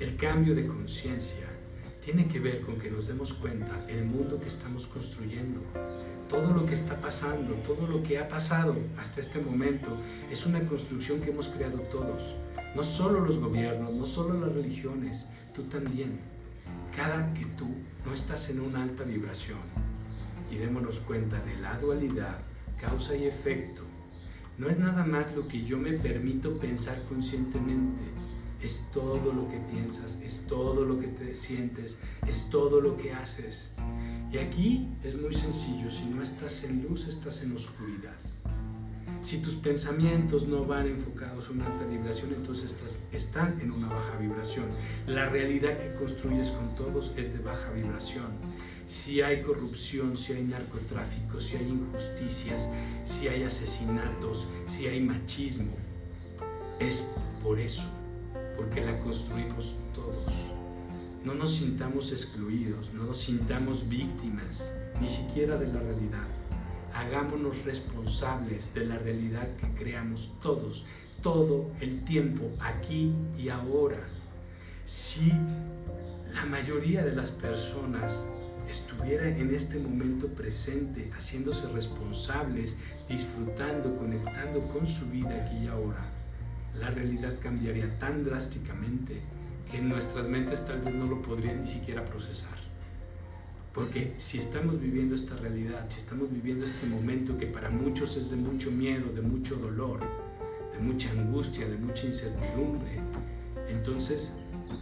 El 0.01 0.17
cambio 0.17 0.55
de 0.55 0.67
conciencia 0.67 1.47
tiene 2.05 2.27
que 2.27 2.41
ver 2.41 2.63
con 2.63 2.79
que 2.79 2.91
nos 2.91 3.07
demos 3.07 3.35
cuenta 3.35 3.73
el 3.89 4.05
mundo 4.05 4.41
que 4.41 4.49
estamos 4.49 4.89
construyendo. 4.89 5.61
Todo 6.29 6.53
lo 6.53 6.67
que 6.67 6.75
está 6.75 7.01
pasando, 7.01 7.55
todo 7.57 7.87
lo 7.87 8.03
que 8.03 8.19
ha 8.19 8.29
pasado 8.29 8.75
hasta 8.99 9.21
este 9.21 9.41
momento 9.41 9.97
es 10.31 10.45
una 10.45 10.67
construcción 10.67 11.21
que 11.21 11.31
hemos 11.31 11.49
creado 11.49 11.79
todos. 11.83 12.35
No 12.75 12.83
solo 12.83 13.21
los 13.21 13.39
gobiernos, 13.39 13.93
no 13.93 14.07
solo 14.07 14.41
las 14.41 14.53
religiones, 14.53 15.29
tú 15.55 15.63
también. 15.65 16.19
Cada 16.97 17.33
que 17.33 17.47
tú 17.47 17.69
no 18.05 18.13
estás 18.13 18.51
en 18.51 18.61
una 18.61 18.83
alta 18.83 19.05
vibración 19.05 19.61
y 20.51 20.57
démonos 20.57 21.01
cuenta 21.01 21.41
de 21.41 21.57
la 21.57 21.79
dualidad, 21.79 22.39
causa 22.83 23.17
y 23.17 23.25
efecto, 23.25 23.83
no 24.59 24.69
es 24.69 24.79
nada 24.79 25.05
más 25.05 25.35
lo 25.35 25.49
que 25.49 25.65
yo 25.65 25.79
me 25.79 25.93
permito 25.93 26.59
pensar 26.59 27.01
conscientemente, 27.09 28.03
es 28.61 28.89
todo 28.93 29.33
lo 29.33 29.49
que 29.49 29.59
piensas, 29.59 30.21
es 30.23 30.47
todo 30.47 30.85
lo 30.85 31.01
que 31.01 31.09
te 31.09 31.35
sientes, 31.35 32.01
es 32.27 32.51
todo 32.51 32.81
lo 32.81 32.97
que 32.97 33.13
haces. 33.13 33.73
Y 34.31 34.39
aquí 34.39 34.89
es 35.03 35.21
muy 35.21 35.35
sencillo, 35.35 35.91
si 35.91 36.05
no 36.05 36.23
estás 36.23 36.65
en 36.65 36.83
luz, 36.83 37.09
estás 37.09 37.43
en 37.43 37.57
oscuridad. 37.57 38.17
Si 39.23 39.39
tus 39.39 39.55
pensamientos 39.55 40.49
no 40.49 40.65
van 40.65 40.87
enfocados 40.87 41.49
en 41.49 41.61
una 41.61 41.67
alta 41.67 41.87
vibración, 41.87 42.35
entonces 42.35 42.73
estás, 42.73 42.99
están 43.13 43.61
en 43.61 43.71
una 43.71 43.89
baja 43.89 44.17
vibración. 44.19 44.67
La 45.07 45.29
realidad 45.29 45.79
que 45.79 45.95
construyes 45.95 46.51
con 46.51 46.75
todos 46.75 47.15
es 47.17 47.33
de 47.33 47.39
baja 47.39 47.71
vibración. 47.71 48.27
Si 48.87 49.23
hay 49.23 49.43
corrupción, 49.43 50.17
si 50.17 50.35
hay 50.35 50.43
narcotráfico, 50.45 51.41
si 51.41 51.57
hay 51.57 51.69
injusticias, 51.69 52.71
si 53.05 53.29
hay 53.29 53.45
asesinatos, 53.45 54.49
si 54.67 54.87
hay 54.87 55.01
machismo, 55.01 55.73
es 56.79 57.11
por 57.43 57.59
eso, 57.59 57.89
porque 58.57 58.81
la 58.81 58.99
construimos 59.01 59.77
todos. 59.95 60.53
No 61.25 61.35
nos 61.35 61.57
sintamos 61.57 62.13
excluidos, 62.13 62.93
no 62.93 63.05
nos 63.05 63.19
sintamos 63.19 63.89
víctimas, 63.89 64.75
ni 65.01 65.09
siquiera 65.09 65.57
de 65.57 65.69
la 65.69 65.81
realidad 65.81 66.27
hagámonos 66.95 67.65
responsables 67.65 68.75
de 68.75 68.87
la 68.87 68.99
realidad 68.99 69.49
que 69.57 69.69
creamos 69.75 70.35
todos, 70.43 70.85
todo 71.23 71.71
el 71.81 72.05
tiempo, 72.05 72.51
aquí 72.61 73.13
y 73.39 73.49
ahora. 73.49 74.03
Si 74.85 75.33
la 76.35 76.45
mayoría 76.47 77.05
de 77.05 77.15
las 77.15 77.31
personas 77.31 78.27
estuviera 78.69 79.29
en 79.29 79.55
este 79.55 79.79
momento 79.79 80.29
presente, 80.29 81.11
haciéndose 81.17 81.69
responsables, 81.69 82.79
disfrutando, 83.09 83.97
conectando 83.97 84.61
con 84.69 84.87
su 84.87 85.11
vida 85.11 85.45
aquí 85.45 85.65
y 85.65 85.69
ahora, 85.69 86.05
la 86.79 86.91
realidad 86.91 87.39
cambiaría 87.41 87.99
tan 87.99 88.25
drásticamente 88.25 89.21
que 89.71 89.81
nuestras 89.81 90.29
mentes 90.29 90.67
tal 90.67 90.81
vez 90.81 90.95
no 90.95 91.07
lo 91.07 91.23
podrían 91.23 91.63
ni 91.63 91.67
siquiera 91.67 92.05
procesar. 92.05 92.59
Porque 93.75 94.13
si 94.19 94.39
estamos 94.39 94.79
viviendo 94.81 95.15
esta 95.15 95.35
realidad, 95.37 95.87
si 95.89 96.01
estamos 96.01 96.31
viviendo 96.31 96.67
este 96.67 96.87
momento 96.87 97.39
que 97.39 97.47
para 97.47 97.71
muchos 97.71 98.17
es 98.17 98.31
de 98.31 98.37
mucho 98.37 98.71
miedo, 98.71 99.11
de 99.13 99.23
mucho 99.23 99.57
dolor, 99.57 100.01
de 100.73 100.79
mucha 100.79 101.11
angustia, 101.11 101.67
de 101.67 101.77
mucha 101.77 102.07
incertidumbre, 102.07 103.01
entonces 103.69 104.35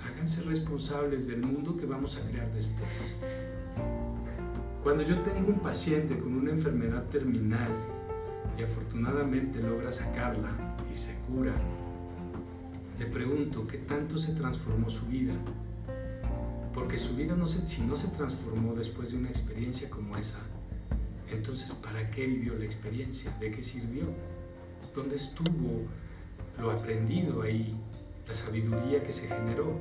háganse 0.04 0.42
responsables 0.42 1.28
del 1.28 1.42
mundo 1.42 1.76
que 1.76 1.86
vamos 1.86 2.16
a 2.16 2.28
crear 2.28 2.52
después. 2.52 3.16
Cuando 4.82 5.02
yo 5.02 5.20
tengo 5.20 5.48
un 5.48 5.60
paciente 5.60 6.18
con 6.18 6.34
una 6.34 6.50
enfermedad 6.50 7.04
terminal 7.08 7.70
y 8.58 8.62
afortunadamente 8.62 9.60
logra 9.62 9.92
sacarla 9.92 10.76
y 10.92 10.96
se 10.96 11.16
cura, 11.28 11.52
le 12.98 13.06
pregunto 13.06 13.66
qué 13.66 13.78
tanto 13.78 14.18
se 14.18 14.32
transformó 14.34 14.88
su 14.88 15.06
vida 15.06 15.34
porque 16.72 16.98
su 16.98 17.16
vida 17.16 17.36
si 17.46 17.82
no 17.82 17.96
se 17.96 18.08
transformó 18.08 18.74
después 18.74 19.12
de 19.12 19.18
una 19.18 19.28
experiencia 19.28 19.90
como 19.90 20.16
esa, 20.16 20.38
entonces 21.30 21.72
¿para 21.74 22.10
qué 22.10 22.26
vivió 22.26 22.54
la 22.56 22.64
experiencia? 22.64 23.36
¿De 23.38 23.50
qué 23.50 23.62
sirvió? 23.62 24.04
¿Dónde 24.94 25.16
estuvo 25.16 25.84
lo 26.58 26.70
aprendido 26.70 27.42
ahí, 27.42 27.76
la 28.28 28.34
sabiduría 28.34 29.02
que 29.02 29.12
se 29.12 29.28
generó? 29.28 29.76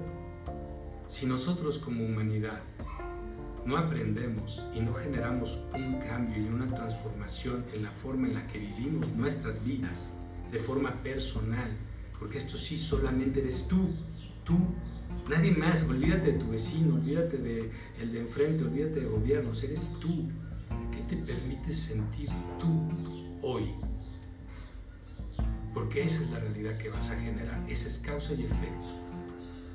Si 1.07 1.25
nosotros 1.25 1.79
como 1.79 2.03
humanidad 2.03 2.61
no 3.65 3.77
aprendemos 3.77 4.65
y 4.73 4.79
no 4.79 4.93
generamos 4.93 5.63
un 5.73 5.99
cambio 5.99 6.41
y 6.41 6.47
una 6.47 6.67
transformación 6.67 7.65
en 7.73 7.83
la 7.83 7.91
forma 7.91 8.27
en 8.27 8.35
la 8.35 8.47
que 8.47 8.59
vivimos 8.59 9.09
nuestras 9.09 9.63
vidas, 9.63 10.17
de 10.51 10.59
forma 10.59 11.01
personal, 11.03 11.71
porque 12.19 12.37
esto 12.37 12.57
sí 12.57 12.77
solamente 12.77 13.41
eres 13.41 13.67
tú, 13.67 13.95
tú 14.43 14.57
Nadie 15.29 15.51
más, 15.51 15.83
olvídate 15.83 16.31
de 16.31 16.39
tu 16.39 16.49
vecino, 16.49 16.95
olvídate 16.95 17.37
de 17.37 17.71
el 18.01 18.11
de 18.11 18.21
enfrente, 18.21 18.63
olvídate 18.63 19.01
de 19.01 19.05
gobiernos, 19.05 19.63
eres 19.63 19.95
tú. 19.99 20.27
¿Qué 20.91 21.03
te 21.07 21.17
permite 21.21 21.71
sentir 21.71 22.29
tú 22.59 22.89
hoy? 23.43 23.75
Porque 25.71 26.01
esa 26.01 26.23
es 26.23 26.31
la 26.31 26.39
realidad 26.39 26.79
que 26.79 26.89
vas 26.89 27.11
a 27.11 27.15
generar, 27.15 27.63
esa 27.69 27.87
es 27.87 27.99
causa 27.99 28.33
y 28.33 28.45
efecto. 28.45 29.08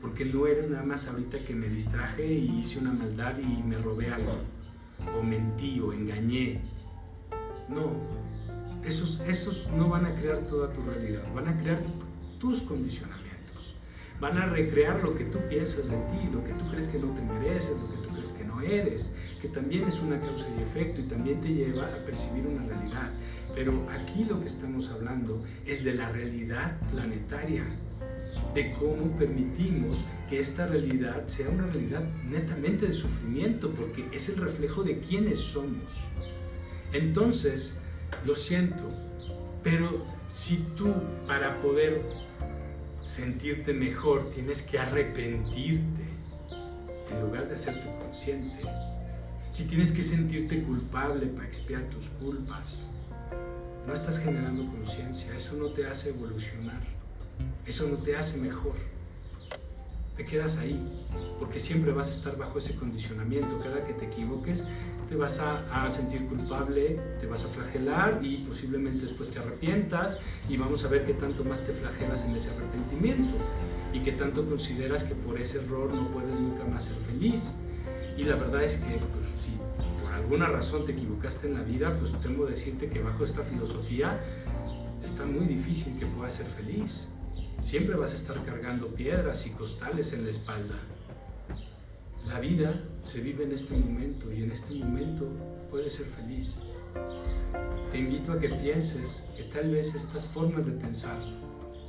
Porque 0.05 0.27
no 0.27 0.47
eres 0.47 0.69
nada 0.69 0.85
más 0.85 1.09
ahorita 1.09 1.39
que 1.45 1.55
me 1.55 1.67
distraje 1.67 2.31
y 2.31 2.61
hice 2.61 2.79
una 2.79 2.93
maldad 2.93 3.39
y 3.39 3.63
me 3.63 3.79
robé 3.79 4.09
algo, 4.09 4.37
o 5.19 5.23
mentí 5.23 5.81
o 5.81 5.95
engañé. 5.95 6.61
No, 7.71 7.91
esos, 8.85 9.21
esos 9.21 9.71
no 9.73 9.89
van 9.89 10.05
a 10.05 10.15
crear 10.15 10.47
toda 10.47 10.71
tu 10.73 10.83
realidad, 10.83 11.23
van 11.35 11.49
a 11.49 11.59
crear 11.59 11.83
tus 12.39 12.61
condicionamientos 12.61 13.25
van 14.21 14.39
a 14.39 14.47
recrear 14.47 15.03
lo 15.03 15.15
que 15.15 15.25
tú 15.25 15.39
piensas 15.49 15.91
de 15.91 15.97
ti, 15.97 16.31
lo 16.33 16.43
que 16.45 16.53
tú 16.53 16.71
crees 16.71 16.89
que 16.89 16.99
no 16.99 17.09
te 17.09 17.21
mereces, 17.21 17.77
lo 17.77 17.91
que 17.91 18.09
tú 18.09 18.15
crees 18.15 18.33
que 18.33 18.45
no 18.45 18.61
eres, 18.61 19.15
que 19.41 19.49
también 19.49 19.87
es 19.87 20.01
una 20.01 20.19
causa 20.21 20.47
y 20.57 20.63
efecto 20.63 21.01
y 21.01 21.05
también 21.05 21.41
te 21.41 21.49
lleva 21.49 21.85
a 21.85 22.07
percibir 22.07 22.47
una 22.47 22.65
realidad. 22.65 23.11
Pero 23.55 23.87
aquí 23.91 24.25
lo 24.25 24.41
que 24.41 24.47
estamos 24.47 24.91
hablando 24.91 25.45
es 25.67 25.85
de 25.85 25.95
la 25.95 26.11
realidad 26.11 26.79
planetaria, 26.91 27.65
de 28.55 28.73
cómo 28.73 29.17
permitimos 29.19 30.05
que 30.29 30.41
esta 30.41 30.67
realidad 30.67 31.27
sea 31.27 31.49
una 31.49 31.67
realidad 31.67 32.03
netamente 32.29 32.87
de 32.87 32.93
sufrimiento, 32.93 33.71
porque 33.71 34.09
es 34.13 34.29
el 34.29 34.37
reflejo 34.37 34.83
de 34.83 34.99
quiénes 34.99 35.39
somos. 35.39 36.09
Entonces, 36.93 37.75
lo 38.25 38.37
siento, 38.37 38.85
pero 39.63 40.05
si 40.29 40.59
tú 40.77 40.95
para 41.27 41.61
poder 41.61 42.03
sentirte 43.05 43.75
mejor, 43.75 44.31
tienes 44.31 44.63
que 44.63 44.79
arrepentirte 44.79 46.03
en 47.11 47.21
lugar 47.21 47.49
de 47.49 47.55
hacerte 47.55 47.87
consciente. 48.01 48.61
Si 49.53 49.67
tienes 49.67 49.93
que 49.93 50.03
sentirte 50.03 50.63
culpable 50.63 51.27
para 51.27 51.47
expiar 51.47 51.83
tus 51.85 52.09
culpas, 52.09 52.91
no 53.87 53.93
estás 53.93 54.19
generando 54.19 54.67
conciencia, 54.71 55.37
eso 55.37 55.55
no 55.57 55.67
te 55.69 55.87
hace 55.87 56.11
evolucionar, 56.11 56.83
eso 57.67 57.89
no 57.89 57.97
te 57.97 58.17
hace 58.17 58.39
mejor. 58.39 58.75
Te 60.17 60.25
quedas 60.25 60.59
ahí, 60.59 60.81
porque 61.41 61.59
siempre 61.59 61.93
vas 61.93 62.09
a 62.09 62.13
estar 62.13 62.37
bajo 62.37 62.59
ese 62.59 62.77
condicionamiento. 62.77 63.59
Cada 63.59 63.85
que 63.85 63.95
te 63.95 64.07
equivoques, 64.07 64.65
te 65.09 65.17
vas 65.17 65.41
a, 65.41 65.89
sentir 65.91 66.27
culpable, 66.27 66.99
te 67.21 67.27
vas 67.27 67.45
a 67.45 67.49
flagelar 67.49 68.21
y 68.23 68.39
posiblemente 68.39 69.03
después 69.03 69.31
te 69.31 69.39
arrepientas 69.39 70.19
y 70.49 70.57
vamos 70.57 70.85
a 70.85 70.89
ver 70.89 71.05
qué 71.05 71.15
tanto 71.15 71.45
más 71.45 71.61
te 71.61 71.73
flagelas 71.73 72.25
en 72.25 72.37
ese 72.37 72.51
arrepentimiento 72.51 73.35
y 73.93 74.01
qué 74.01 74.13
tanto 74.13 74.49
consideras 74.49 75.05
que 75.05 75.15
por 75.15 75.39
ese 75.39 75.59
error 75.59 75.93
no 75.93 76.11
puedes 76.11 76.39
nunca 76.41 76.65
más 76.65 76.85
ser 76.85 76.97
feliz. 76.99 77.57
Y 78.17 78.25
la 78.25 78.37
verdad 78.37 78.63
es 78.63 78.79
que 78.79 78.97
pues, 78.97 79.27
si 79.43 79.59
por 80.03 80.13
alguna 80.13 80.47
razón 80.47 80.85
te 80.85 80.93
equivocaste 80.93 81.49
en 81.49 81.55
la 81.55 81.63
vida, 81.63 81.97
pues 81.99 82.13
temo 82.21 82.45
decirte 82.45 82.89
que 82.89 83.03
bajo 83.03 83.25
esta 83.25 83.43
filosofía 83.43 84.19
está 85.03 85.25
muy 85.25 85.47
difícil 85.47 85.99
que 85.99 86.07
puedas 86.07 86.35
ser 86.35 86.47
feliz. 86.47 87.09
Siempre 87.65 87.97
vas 87.97 88.13
a 88.13 88.17
estar 88.17 88.45
cargando 88.45 88.89
piedras 88.89 89.47
y 89.47 89.51
costales 89.51 90.13
en 90.13 90.25
la 90.25 90.31
espalda. 90.31 90.75
La 92.29 92.39
vida 92.39 92.75
se 93.03 93.23
vive 93.23 93.45
en 93.45 93.53
este 93.53 93.75
momento 93.75 94.31
y 94.31 94.43
en 94.43 94.51
este 94.53 94.75
momento 94.75 95.27
puedes 95.71 95.95
ser 95.95 96.05
feliz. 96.05 96.61
Te 97.91 97.99
invito 97.99 98.33
a 98.33 98.39
que 98.39 98.51
pienses 98.51 99.25
que 99.35 99.45
tal 99.45 99.71
vez 99.71 99.95
estas 99.95 100.27
formas 100.27 100.67
de 100.67 100.73
pensar 100.73 101.17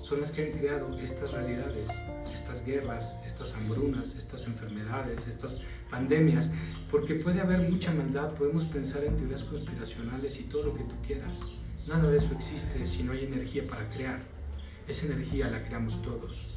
son 0.02 0.22
las 0.22 0.32
que 0.32 0.46
han 0.46 0.58
creado 0.58 0.98
estas 0.98 1.34
realidades, 1.34 1.90
estas 2.34 2.66
guerras, 2.66 3.20
estas 3.26 3.54
hambrunas, 3.56 4.16
estas 4.16 4.48
enfermedades, 4.48 5.28
estas 5.28 5.60
pandemias, 5.90 6.52
porque 6.90 7.16
puede 7.16 7.42
haber 7.42 7.70
mucha 7.70 7.94
maldad, 7.94 8.34
podemos 8.36 8.64
pensar 8.64 9.04
en 9.04 9.18
teorías 9.18 9.44
conspiracionales 9.44 10.40
y 10.40 10.44
todo 10.44 10.64
lo 10.64 10.74
que 10.74 10.86
tú 10.86 10.96
quieras. 11.06 11.42
Nada 11.86 12.10
de 12.10 12.18
eso 12.18 12.34
existe 12.34 12.88
si 12.88 13.04
no 13.04 13.12
hay 13.12 13.26
energía 13.26 13.68
para 13.68 13.86
crear. 13.90 14.35
Esa 14.88 15.08
energía 15.08 15.50
la 15.50 15.64
creamos 15.64 16.02
todos. 16.02 16.56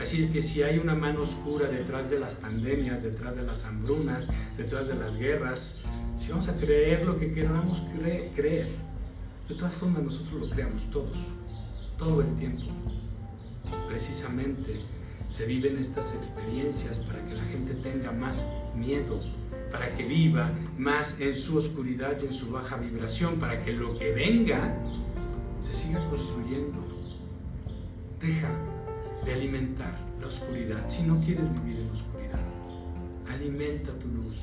Así 0.00 0.22
es 0.22 0.30
que 0.30 0.42
si 0.42 0.62
hay 0.62 0.78
una 0.78 0.94
mano 0.94 1.20
oscura 1.20 1.68
detrás 1.68 2.08
de 2.08 2.18
las 2.18 2.34
pandemias, 2.36 3.02
detrás 3.02 3.36
de 3.36 3.42
las 3.42 3.66
hambrunas, 3.66 4.28
detrás 4.56 4.88
de 4.88 4.94
las 4.94 5.18
guerras, 5.18 5.80
si 6.16 6.30
vamos 6.30 6.48
a 6.48 6.56
creer 6.56 7.04
lo 7.04 7.18
que 7.18 7.32
queramos 7.32 7.82
creer, 8.34 8.68
de 9.46 9.54
todas 9.54 9.74
formas 9.74 10.02
nosotros 10.02 10.40
lo 10.40 10.50
creamos 10.50 10.90
todos, 10.90 11.28
todo 11.98 12.22
el 12.22 12.34
tiempo. 12.36 12.64
Precisamente 13.88 14.80
se 15.28 15.44
viven 15.44 15.76
estas 15.76 16.14
experiencias 16.14 17.00
para 17.00 17.22
que 17.26 17.34
la 17.34 17.44
gente 17.44 17.74
tenga 17.74 18.10
más 18.10 18.46
miedo, 18.74 19.20
para 19.70 19.92
que 19.92 20.04
viva 20.04 20.50
más 20.78 21.20
en 21.20 21.34
su 21.34 21.58
oscuridad 21.58 22.16
y 22.22 22.26
en 22.26 22.34
su 22.34 22.50
baja 22.50 22.76
vibración, 22.76 23.38
para 23.38 23.62
que 23.62 23.72
lo 23.74 23.98
que 23.98 24.12
venga 24.12 24.78
se 25.60 25.74
siga 25.74 26.08
construyendo. 26.08 26.99
Deja 28.20 28.50
de 29.24 29.32
alimentar 29.32 29.98
la 30.20 30.26
oscuridad. 30.26 30.84
Si 30.90 31.04
no 31.04 31.18
quieres 31.20 31.50
vivir 31.54 31.80
en 31.80 31.86
la 31.86 31.92
oscuridad, 31.94 32.40
alimenta 33.26 33.98
tu 33.98 34.08
luz. 34.08 34.42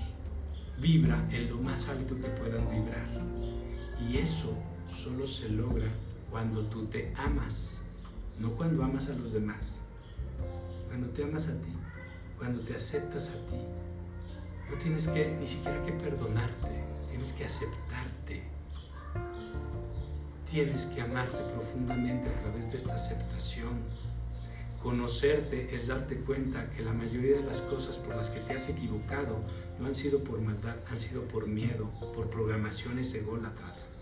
Vibra 0.80 1.24
en 1.30 1.50
lo 1.50 1.58
más 1.58 1.88
alto 1.88 2.16
que 2.16 2.28
puedas 2.28 2.68
vibrar. 2.72 3.08
Y 4.02 4.18
eso 4.18 4.58
solo 4.88 5.28
se 5.28 5.50
logra 5.50 5.88
cuando 6.32 6.66
tú 6.66 6.86
te 6.86 7.14
amas, 7.16 7.84
no 8.40 8.52
cuando 8.54 8.84
amas 8.84 9.10
a 9.12 9.14
los 9.14 9.34
demás. 9.34 9.82
Cuando 10.88 11.10
te 11.10 11.24
amas 11.24 11.50
a 11.50 11.54
ti, 11.62 11.74
cuando 12.40 12.60
te 12.62 12.76
aceptas 12.76 13.30
a 13.30 13.52
ti. 13.52 13.62
No 14.72 14.78
tienes 14.78 15.08
que 15.10 15.38
ni 15.40 15.46
siquiera 15.46 15.84
que 15.84 15.92
perdonarte, 15.92 16.84
tienes 17.10 17.34
que 17.34 17.46
aceptarte. 17.46 18.17
Tienes 20.50 20.86
que 20.88 21.02
amarte 21.02 21.38
profundamente 21.54 22.30
a 22.30 22.42
través 22.42 22.72
de 22.72 22.78
esta 22.78 22.96
aceptación. 22.96 23.80
Conocerte 24.82 25.76
es 25.76 25.88
darte 25.88 26.18
cuenta 26.18 26.70
que 26.72 26.84
la 26.84 26.94
mayoría 26.94 27.38
de 27.38 27.44
las 27.44 27.62
cosas 27.62 27.98
por 27.98 28.16
las 28.16 28.30
que 28.30 28.40
te 28.40 28.54
has 28.54 28.70
equivocado 28.70 29.42
no 29.80 29.88
han 29.88 29.96
sido 29.96 30.24
por 30.24 30.40
maldad, 30.40 30.76
han 30.90 31.00
sido 31.00 31.24
por 31.24 31.48
miedo, 31.48 31.92
por 32.16 32.30
programaciones 32.30 33.14
ególatras. 33.16 33.94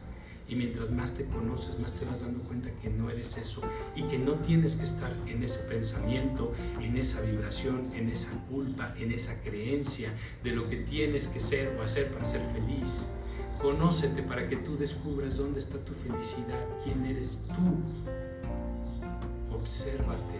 Y 0.48 0.56
mientras 0.56 0.92
más 0.92 1.16
te 1.16 1.26
conoces, 1.26 1.80
más 1.80 1.94
te 1.96 2.06
vas 2.06 2.22
dando 2.22 2.44
cuenta 2.44 2.70
que 2.82 2.90
no 2.90 3.10
eres 3.10 3.36
eso 3.40 3.64
y 3.96 4.04
que 4.04 4.20
no 4.20 4.34
tienes 4.34 4.76
que 4.76 4.84
estar 4.84 5.12
en 5.26 5.42
ese 5.42 5.64
pensamiento, 5.64 6.54
en 6.80 6.98
esa 6.98 7.22
vibración, 7.22 7.92
en 7.96 8.10
esa 8.10 8.32
culpa, 8.48 8.94
en 9.00 9.12
esa 9.12 9.42
creencia 9.42 10.14
de 10.44 10.52
lo 10.52 10.70
que 10.70 10.78
tienes 10.78 11.30
que 11.30 11.40
ser 11.40 11.76
o 11.80 11.82
hacer 11.82 12.12
para 12.12 12.26
ser 12.26 12.42
feliz. 12.54 13.10
Conócete 13.62 14.22
para 14.22 14.48
que 14.48 14.58
tú 14.58 14.78
descubras 14.78 15.38
dónde 15.38 15.60
está 15.60 15.78
tu 15.80 15.94
felicidad, 15.94 16.64
quién 16.84 17.04
eres 17.06 17.46
tú. 17.48 19.56
Obsérvate 19.56 20.40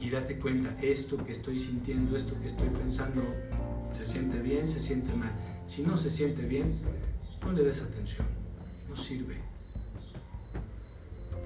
y 0.00 0.10
date 0.10 0.38
cuenta, 0.38 0.74
esto 0.82 1.22
que 1.24 1.32
estoy 1.32 1.58
sintiendo, 1.58 2.16
esto 2.16 2.34
que 2.40 2.48
estoy 2.48 2.68
pensando, 2.68 3.22
se 3.92 4.06
siente 4.06 4.40
bien, 4.40 4.68
se 4.68 4.80
siente 4.80 5.14
mal. 5.14 5.32
Si 5.66 5.82
no 5.82 5.96
se 5.98 6.10
siente 6.10 6.42
bien, 6.42 6.80
no 7.42 7.52
le 7.52 7.62
des 7.62 7.82
atención 7.82 8.40
no 8.90 8.96
sirve. 8.96 9.36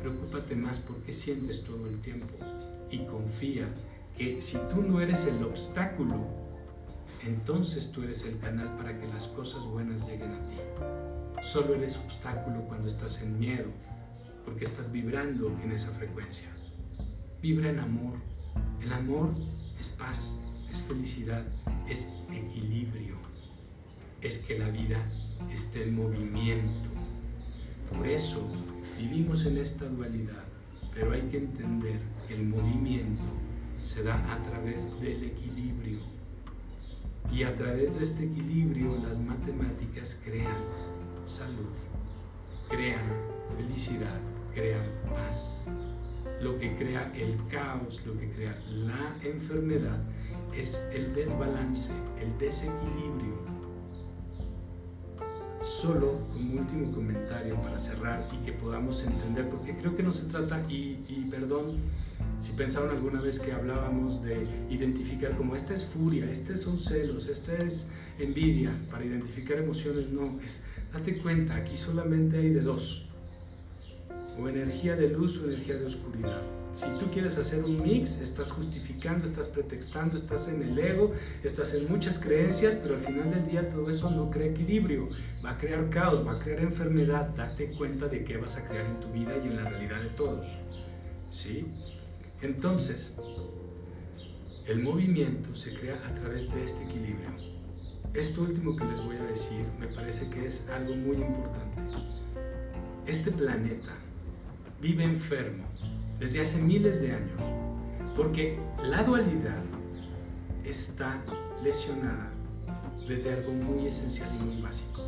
Preocúpate 0.01 0.57
más 0.57 0.81
por 0.81 1.03
qué 1.03 1.13
sientes 1.13 1.65
todo 1.65 1.87
el 1.87 2.01
tiempo 2.01 2.35
y 2.91 3.05
confía 3.05 3.69
que 4.17 4.43
si 4.43 4.59
tú 4.71 4.83
no 4.83 5.01
eres 5.01 5.27
el 5.27 5.43
obstáculo, 5.45 6.15
entonces 7.25 7.93
tú 7.93 8.03
eres 8.03 8.27
el 8.27 8.39
canal 8.39 8.77
para 8.77 8.99
que 8.99 9.07
las 9.09 9.29
cosas 9.29 9.65
buenas 9.65 10.07
lleguen 10.07 10.33
a 10.33 10.49
ti. 10.49 10.54
Solo 11.55 11.77
eres 11.77 11.97
obstáculo 11.99 12.63
cuando 12.63 12.89
estás 12.89 13.23
en 13.23 13.39
miedo, 13.39 13.71
porque 14.45 14.65
estás 14.65 14.91
vibrando 14.91 15.57
en 15.63 15.71
esa 15.71 15.93
frecuencia. 15.93 16.49
Vibra 17.41 17.71
en 17.71 17.79
amor. 17.79 18.15
El 18.83 18.93
amor 18.93 19.33
es 19.79 19.91
paz, 19.91 20.41
es 20.69 20.83
felicidad, 20.83 21.45
es 21.89 22.13
equilibrio. 22.33 23.15
Es 24.21 24.41
que 24.41 24.59
la 24.59 24.69
vida 24.71 24.99
esté 25.49 25.85
en 25.85 25.95
movimiento 25.95 26.91
por 27.97 28.09
eso 28.09 28.45
vivimos 28.99 29.47
en 29.47 29.59
esta 29.59 29.85
dualidad, 29.85 30.45
pero 30.93 31.13
hay 31.13 31.23
que 31.23 31.39
entender 31.39 32.01
que 32.27 32.35
el 32.35 32.47
movimiento 32.47 33.23
se 33.81 34.03
da 34.03 34.17
a 34.33 34.43
través 34.43 35.01
del 35.01 35.23
equilibrio. 35.23 36.01
Y 37.33 37.45
a 37.45 37.57
través 37.57 37.97
de 37.97 38.05
este 38.05 38.25
equilibrio 38.25 38.97
las 39.07 39.21
matemáticas 39.21 40.21
crean 40.25 40.57
salud, 41.27 41.73
crean 42.69 43.03
felicidad, 43.57 44.21
crean 44.55 44.87
paz. 45.09 45.69
Lo 46.41 46.59
que 46.59 46.77
crea 46.77 47.13
el 47.15 47.39
caos, 47.49 48.05
lo 48.07 48.19
que 48.19 48.31
crea 48.33 48.57
la 48.71 49.17
enfermedad 49.23 49.99
es 50.55 50.87
el 50.93 51.15
desbalance, 51.15 51.93
el 52.21 52.37
desequilibrio 52.39 53.45
solo 55.65 56.21
como 56.33 56.61
último 56.61 56.93
comentario 56.93 57.61
para 57.63 57.79
cerrar 57.79 58.27
y 58.33 58.45
que 58.45 58.53
podamos 58.53 59.03
entender, 59.05 59.49
porque 59.49 59.77
creo 59.77 59.97
que 59.97 60.03
no 60.03 60.13
se 60.13 60.27
trata, 60.27 60.65
y, 60.69 61.27
perdón 61.31 61.81
si 62.45 62.53
pensaron 62.53 62.91
alguna 62.91 63.23
vez 63.23 63.41
que 63.41 63.53
hablábamos 63.53 64.23
de 64.23 64.47
identificar 64.69 65.35
como 65.35 65.57
esta 65.57 65.73
es 65.73 65.87
furia, 65.87 66.31
este 66.31 66.59
son 66.59 66.79
celos, 66.79 67.27
esta 67.29 67.57
es 67.57 67.89
envidia, 68.19 68.71
para 68.91 69.03
identificar 69.03 69.57
emociones, 69.57 70.11
no, 70.11 70.39
es 70.45 70.65
date 70.93 71.17
cuenta, 71.17 71.57
aquí 71.57 71.75
solamente 71.75 72.37
hay 72.37 72.51
de 72.51 72.61
dos, 72.61 73.07
o 74.39 74.47
energía 74.47 74.95
de 74.95 75.09
luz 75.09 75.41
o 75.43 75.47
energía 75.47 75.77
de 75.77 75.87
oscuridad. 75.87 76.43
Si 76.75 76.91
tú 76.99 77.11
quieres 77.11 77.39
hacer 77.39 77.65
un 77.65 77.83
mix, 77.83 78.21
estás 78.21 78.51
justificando, 78.51 79.25
estás 79.25 79.49
pretextando, 79.49 80.15
estás 80.15 80.49
en 80.49 80.61
el 80.61 80.79
ego, 80.79 81.13
estás 81.43 81.73
en 81.73 81.89
muchas 81.91 82.19
creencias, 82.19 82.75
pero 82.75 82.97
al 82.97 83.01
final 83.01 83.31
del 83.31 83.47
día 83.47 83.71
todo 83.71 83.89
eso 83.89 84.11
no 84.11 84.31
crea 84.31 84.49
equilibrio, 84.49 85.09
va 85.43 85.53
a 85.53 85.59
crear 85.59 85.89
caos, 85.89 86.27
va 86.27 86.33
a 86.33 86.39
crear 86.39 86.61
enfermedad. 86.61 87.29
Date 87.29 87.73
cuenta 87.79 88.09
de 88.09 88.23
qué 88.23 88.37
vas 88.37 88.59
a 88.59 88.69
crear 88.69 88.85
en 88.85 89.01
tu 89.01 89.11
vida 89.13 89.33
y 89.43 89.47
en 89.47 89.57
la 89.57 89.71
realidad 89.71 90.03
de 90.03 90.11
todos. 90.11 90.59
¿Sí? 91.31 91.65
Entonces, 92.45 93.17
el 94.67 94.83
movimiento 94.83 95.55
se 95.55 95.73
crea 95.73 95.97
a 96.07 96.15
través 96.15 96.55
de 96.55 96.63
este 96.63 96.85
equilibrio. 96.85 97.31
Esto 98.13 98.43
último 98.43 98.77
que 98.77 98.85
les 98.85 99.03
voy 99.03 99.17
a 99.17 99.23
decir 99.23 99.65
me 99.81 99.87
parece 99.87 100.29
que 100.29 100.47
es 100.47 100.69
algo 100.69 100.95
muy 100.95 101.17
importante. 101.17 101.81
Este 103.07 103.31
planeta 103.31 103.95
vive 104.79 105.05
enfermo 105.05 105.65
desde 106.21 106.43
hace 106.43 106.61
miles 106.61 107.01
de 107.01 107.13
años, 107.13 107.41
porque 108.15 108.59
la 108.83 109.03
dualidad 109.05 109.63
está 110.67 111.25
lesionada 111.63 112.31
desde 113.09 113.33
algo 113.33 113.53
muy 113.53 113.87
esencial 113.87 114.29
y 114.39 114.45
muy 114.45 114.61
básico. 114.61 115.01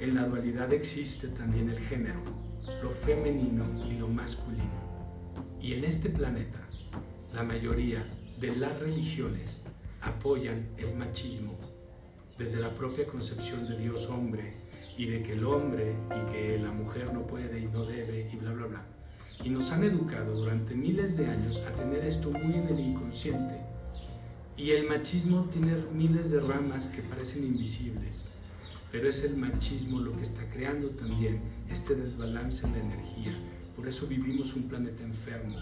En 0.00 0.16
la 0.16 0.26
dualidad 0.26 0.72
existe 0.72 1.28
también 1.28 1.70
el 1.70 1.78
género, 1.78 2.18
lo 2.82 2.90
femenino 2.90 3.64
y 3.88 3.96
lo 3.96 4.08
masculino. 4.08 4.91
Y 5.60 5.74
en 5.74 5.84
este 5.84 6.08
planeta, 6.10 6.60
la 7.32 7.42
mayoría 7.42 8.04
de 8.40 8.56
las 8.56 8.78
religiones 8.80 9.62
apoyan 10.00 10.68
el 10.76 10.94
machismo 10.96 11.58
desde 12.38 12.60
la 12.60 12.74
propia 12.74 13.06
concepción 13.06 13.68
de 13.68 13.78
Dios 13.78 14.08
hombre 14.08 14.54
y 14.96 15.06
de 15.06 15.22
que 15.22 15.34
el 15.34 15.44
hombre 15.44 15.94
y 16.08 16.32
que 16.32 16.58
la 16.58 16.72
mujer 16.72 17.12
no 17.12 17.26
puede 17.26 17.60
y 17.60 17.66
no 17.66 17.84
debe 17.84 18.28
y 18.32 18.36
bla 18.36 18.52
bla 18.52 18.66
bla 18.66 18.92
y 19.44 19.50
nos 19.50 19.72
han 19.72 19.84
educado 19.84 20.34
durante 20.34 20.74
miles 20.74 21.16
de 21.16 21.26
años 21.26 21.60
a 21.66 21.72
tener 21.74 22.04
esto 22.04 22.30
muy 22.30 22.54
en 22.54 22.68
el 22.68 22.78
inconsciente. 22.78 23.56
Y 24.56 24.70
el 24.70 24.88
machismo 24.88 25.48
tiene 25.50 25.74
miles 25.92 26.30
de 26.30 26.40
ramas 26.40 26.88
que 26.88 27.02
parecen 27.02 27.44
invisibles, 27.44 28.30
pero 28.92 29.08
es 29.08 29.24
el 29.24 29.36
machismo 29.36 29.98
lo 29.98 30.16
que 30.16 30.22
está 30.22 30.48
creando 30.50 30.90
también 30.90 31.40
este 31.70 31.94
desbalance 31.94 32.66
en 32.66 32.72
la 32.72 32.78
energía. 32.80 33.32
Por 33.76 33.88
eso 33.88 34.06
vivimos 34.06 34.54
un 34.54 34.64
planeta 34.64 35.02
enfermo, 35.02 35.56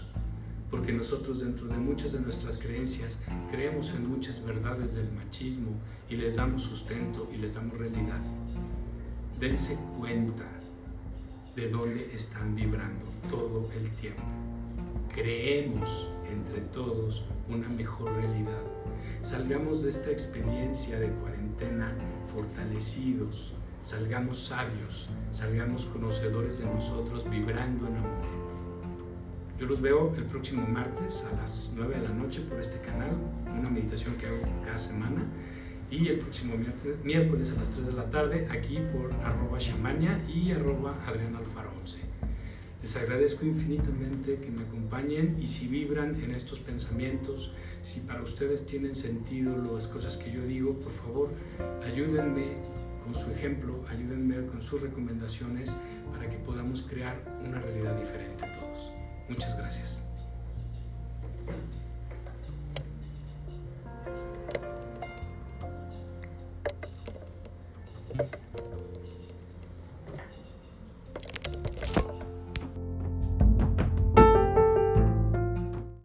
porque 0.69 0.91
nosotros 0.91 1.41
dentro 1.41 1.67
de 1.67 1.77
muchas 1.77 2.13
de 2.13 2.19
nuestras 2.19 2.57
creencias 2.57 3.17
creemos 3.49 3.93
en 3.93 4.09
muchas 4.09 4.43
verdades 4.45 4.95
del 4.95 5.11
machismo 5.13 5.71
y 6.09 6.17
les 6.17 6.35
damos 6.35 6.63
sustento 6.63 7.29
y 7.33 7.37
les 7.37 7.55
damos 7.55 7.77
realidad. 7.77 8.21
Dense 9.39 9.77
cuenta 9.97 10.45
de 11.55 11.69
dónde 11.69 12.13
están 12.13 12.55
vibrando 12.55 13.05
todo 13.29 13.69
el 13.75 13.89
tiempo. 13.95 14.21
Creemos 15.13 16.09
entre 16.29 16.61
todos 16.61 17.25
una 17.49 17.67
mejor 17.67 18.13
realidad. 18.13 18.61
Salgamos 19.21 19.83
de 19.83 19.89
esta 19.89 20.11
experiencia 20.11 20.99
de 20.99 21.09
cuarentena 21.09 21.93
fortalecidos, 22.33 23.53
salgamos 23.83 24.45
sabios, 24.45 25.09
salgamos 25.31 25.85
conocedores 25.85 26.59
de 26.59 26.65
nosotros, 26.65 27.29
vibrando 27.29 27.87
en 27.87 27.95
amor. 27.95 28.41
Yo 29.59 29.67
los 29.67 29.81
veo 29.81 30.13
el 30.15 30.23
próximo 30.25 30.67
martes 30.67 31.25
a 31.31 31.35
las 31.41 31.73
9 31.75 31.99
de 31.99 32.07
la 32.07 32.13
noche 32.13 32.41
por 32.41 32.59
este 32.59 32.79
canal, 32.81 33.11
una 33.57 33.69
meditación 33.69 34.15
que 34.15 34.27
hago 34.27 34.41
cada 34.65 34.77
semana 34.77 35.23
y 35.91 36.07
el 36.07 36.19
próximo 36.19 36.55
miércoles 37.03 37.51
a 37.51 37.59
las 37.59 37.71
3 37.71 37.87
de 37.87 37.93
la 37.93 38.09
tarde 38.09 38.47
aquí 38.49 38.79
por 38.91 39.13
arroba 39.23 39.59
y 40.27 40.51
arroba 40.51 40.95
Adrián 41.05 41.35
Alfaro 41.35 41.71
11. 41.81 41.99
Les 42.81 42.97
agradezco 42.97 43.45
infinitamente 43.45 44.37
que 44.37 44.49
me 44.49 44.63
acompañen 44.63 45.37
y 45.39 45.45
si 45.45 45.67
vibran 45.67 46.15
en 46.23 46.31
estos 46.31 46.59
pensamientos, 46.59 47.53
si 47.83 47.99
para 47.99 48.23
ustedes 48.23 48.65
tienen 48.65 48.95
sentido 48.95 49.55
las 49.57 49.87
cosas 49.87 50.17
que 50.17 50.31
yo 50.31 50.43
digo, 50.43 50.73
por 50.79 50.91
favor 50.91 51.29
ayúdenme 51.85 52.55
su 53.15 53.31
ejemplo, 53.31 53.83
ayúdenme 53.89 54.45
con 54.47 54.61
sus 54.61 54.81
recomendaciones 54.81 55.75
para 56.11 56.29
que 56.29 56.37
podamos 56.37 56.83
crear 56.83 57.15
una 57.45 57.59
realidad 57.59 57.95
diferente 57.99 58.45
todos. 58.59 58.91
Muchas 59.29 59.57
gracias. 59.57 60.05